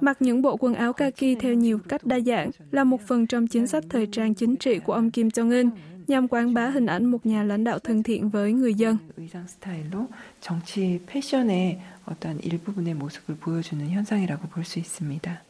Mặc 0.00 0.16
những 0.20 0.42
bộ 0.42 0.56
quần 0.56 0.74
áo 0.74 0.92
kaki 0.92 1.24
theo 1.40 1.54
nhiều 1.54 1.78
cách 1.88 2.06
đa 2.06 2.20
dạng 2.20 2.50
là 2.70 2.84
một 2.84 3.00
phần 3.06 3.26
trong 3.26 3.46
chính 3.46 3.66
sách 3.66 3.84
thời 3.90 4.06
trang 4.06 4.34
chính 4.34 4.56
trị 4.56 4.78
của 4.78 4.92
ông 4.92 5.10
Kim 5.10 5.28
Jong-un 5.28 5.70
nhằm 6.06 6.28
quảng 6.28 6.54
bá 6.54 6.66
hình 6.68 6.86
ảnh 6.86 7.04
một 7.04 7.26
nhà 7.26 7.42
lãnh 7.42 7.64
đạo 7.64 7.78
thân 7.78 8.02
thiện 8.02 8.28
với 8.28 8.52
người 8.52 8.74
dân. 8.74 8.96
의상 9.16 9.46
스타일로 9.46 10.08
정치 10.40 11.00
패션의 11.06 11.80
어떤 12.06 12.38
일부분의 12.40 12.94
모습을 12.94 13.36
보여주는 13.36 13.88
현상이라고 13.90 14.48
볼 14.48 14.64
수 14.64 14.78
있습니다. 14.78 15.49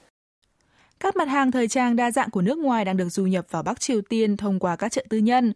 các 1.02 1.16
mặt 1.16 1.28
hàng 1.28 1.52
thời 1.52 1.68
trang 1.68 1.96
đa 1.96 2.12
dạng 2.12 2.30
của 2.30 2.42
nước 2.42 2.58
ngoài 2.58 2.86
đang 2.86 2.98
được 2.98 3.10
du 3.10 3.26
nhập 3.26 3.46
vào 3.50 3.64
Bắc 3.64 3.80
Triều 3.80 4.02
Tiên 4.02 4.38
thông 4.38 4.60
qua 4.60 4.76
các 4.76 4.92
chợ 4.92 5.06
tư 5.10 5.18
nhân. 5.18 5.54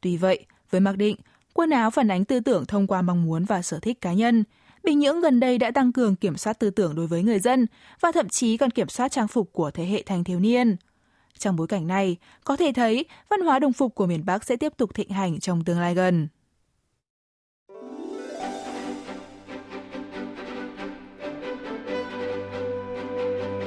Tuy 0.00 0.16
vậy, 0.16 0.46
với 0.70 0.80
mặc 0.80 0.96
định, 0.96 1.16
quần 1.52 1.70
áo 1.70 1.90
phản 1.90 2.08
ánh 2.08 2.24
tư 2.24 2.40
tưởng 2.40 2.66
thông 2.66 2.86
qua 2.86 3.02
mong 3.02 3.24
muốn 3.24 3.44
và 3.44 3.62
sở 3.62 3.78
thích 3.78 4.00
cá 4.00 4.12
nhân, 4.12 4.44
Bình 4.84 4.98
Nhưỡng 4.98 5.20
gần 5.20 5.40
đây 5.40 5.58
đã 5.58 5.70
tăng 5.70 5.92
cường 5.92 6.16
kiểm 6.16 6.36
soát 6.36 6.58
tư 6.58 6.70
tưởng 6.70 6.94
đối 6.94 7.06
với 7.06 7.22
người 7.22 7.38
dân 7.38 7.66
và 8.00 8.12
thậm 8.12 8.28
chí 8.28 8.56
còn 8.56 8.70
kiểm 8.70 8.88
soát 8.88 9.12
trang 9.12 9.28
phục 9.28 9.52
của 9.52 9.70
thế 9.70 9.86
hệ 9.86 10.02
thanh 10.06 10.24
thiếu 10.24 10.40
niên. 10.40 10.76
Trong 11.38 11.56
bối 11.56 11.66
cảnh 11.66 11.86
này, 11.86 12.16
có 12.44 12.56
thể 12.56 12.72
thấy 12.72 13.04
văn 13.30 13.40
hóa 13.40 13.58
đồng 13.58 13.72
phục 13.72 13.94
của 13.94 14.06
miền 14.06 14.24
Bắc 14.26 14.44
sẽ 14.44 14.56
tiếp 14.56 14.72
tục 14.76 14.94
thịnh 14.94 15.10
hành 15.10 15.40
trong 15.40 15.64
tương 15.64 15.80
lai 15.80 15.94
gần. 15.94 16.28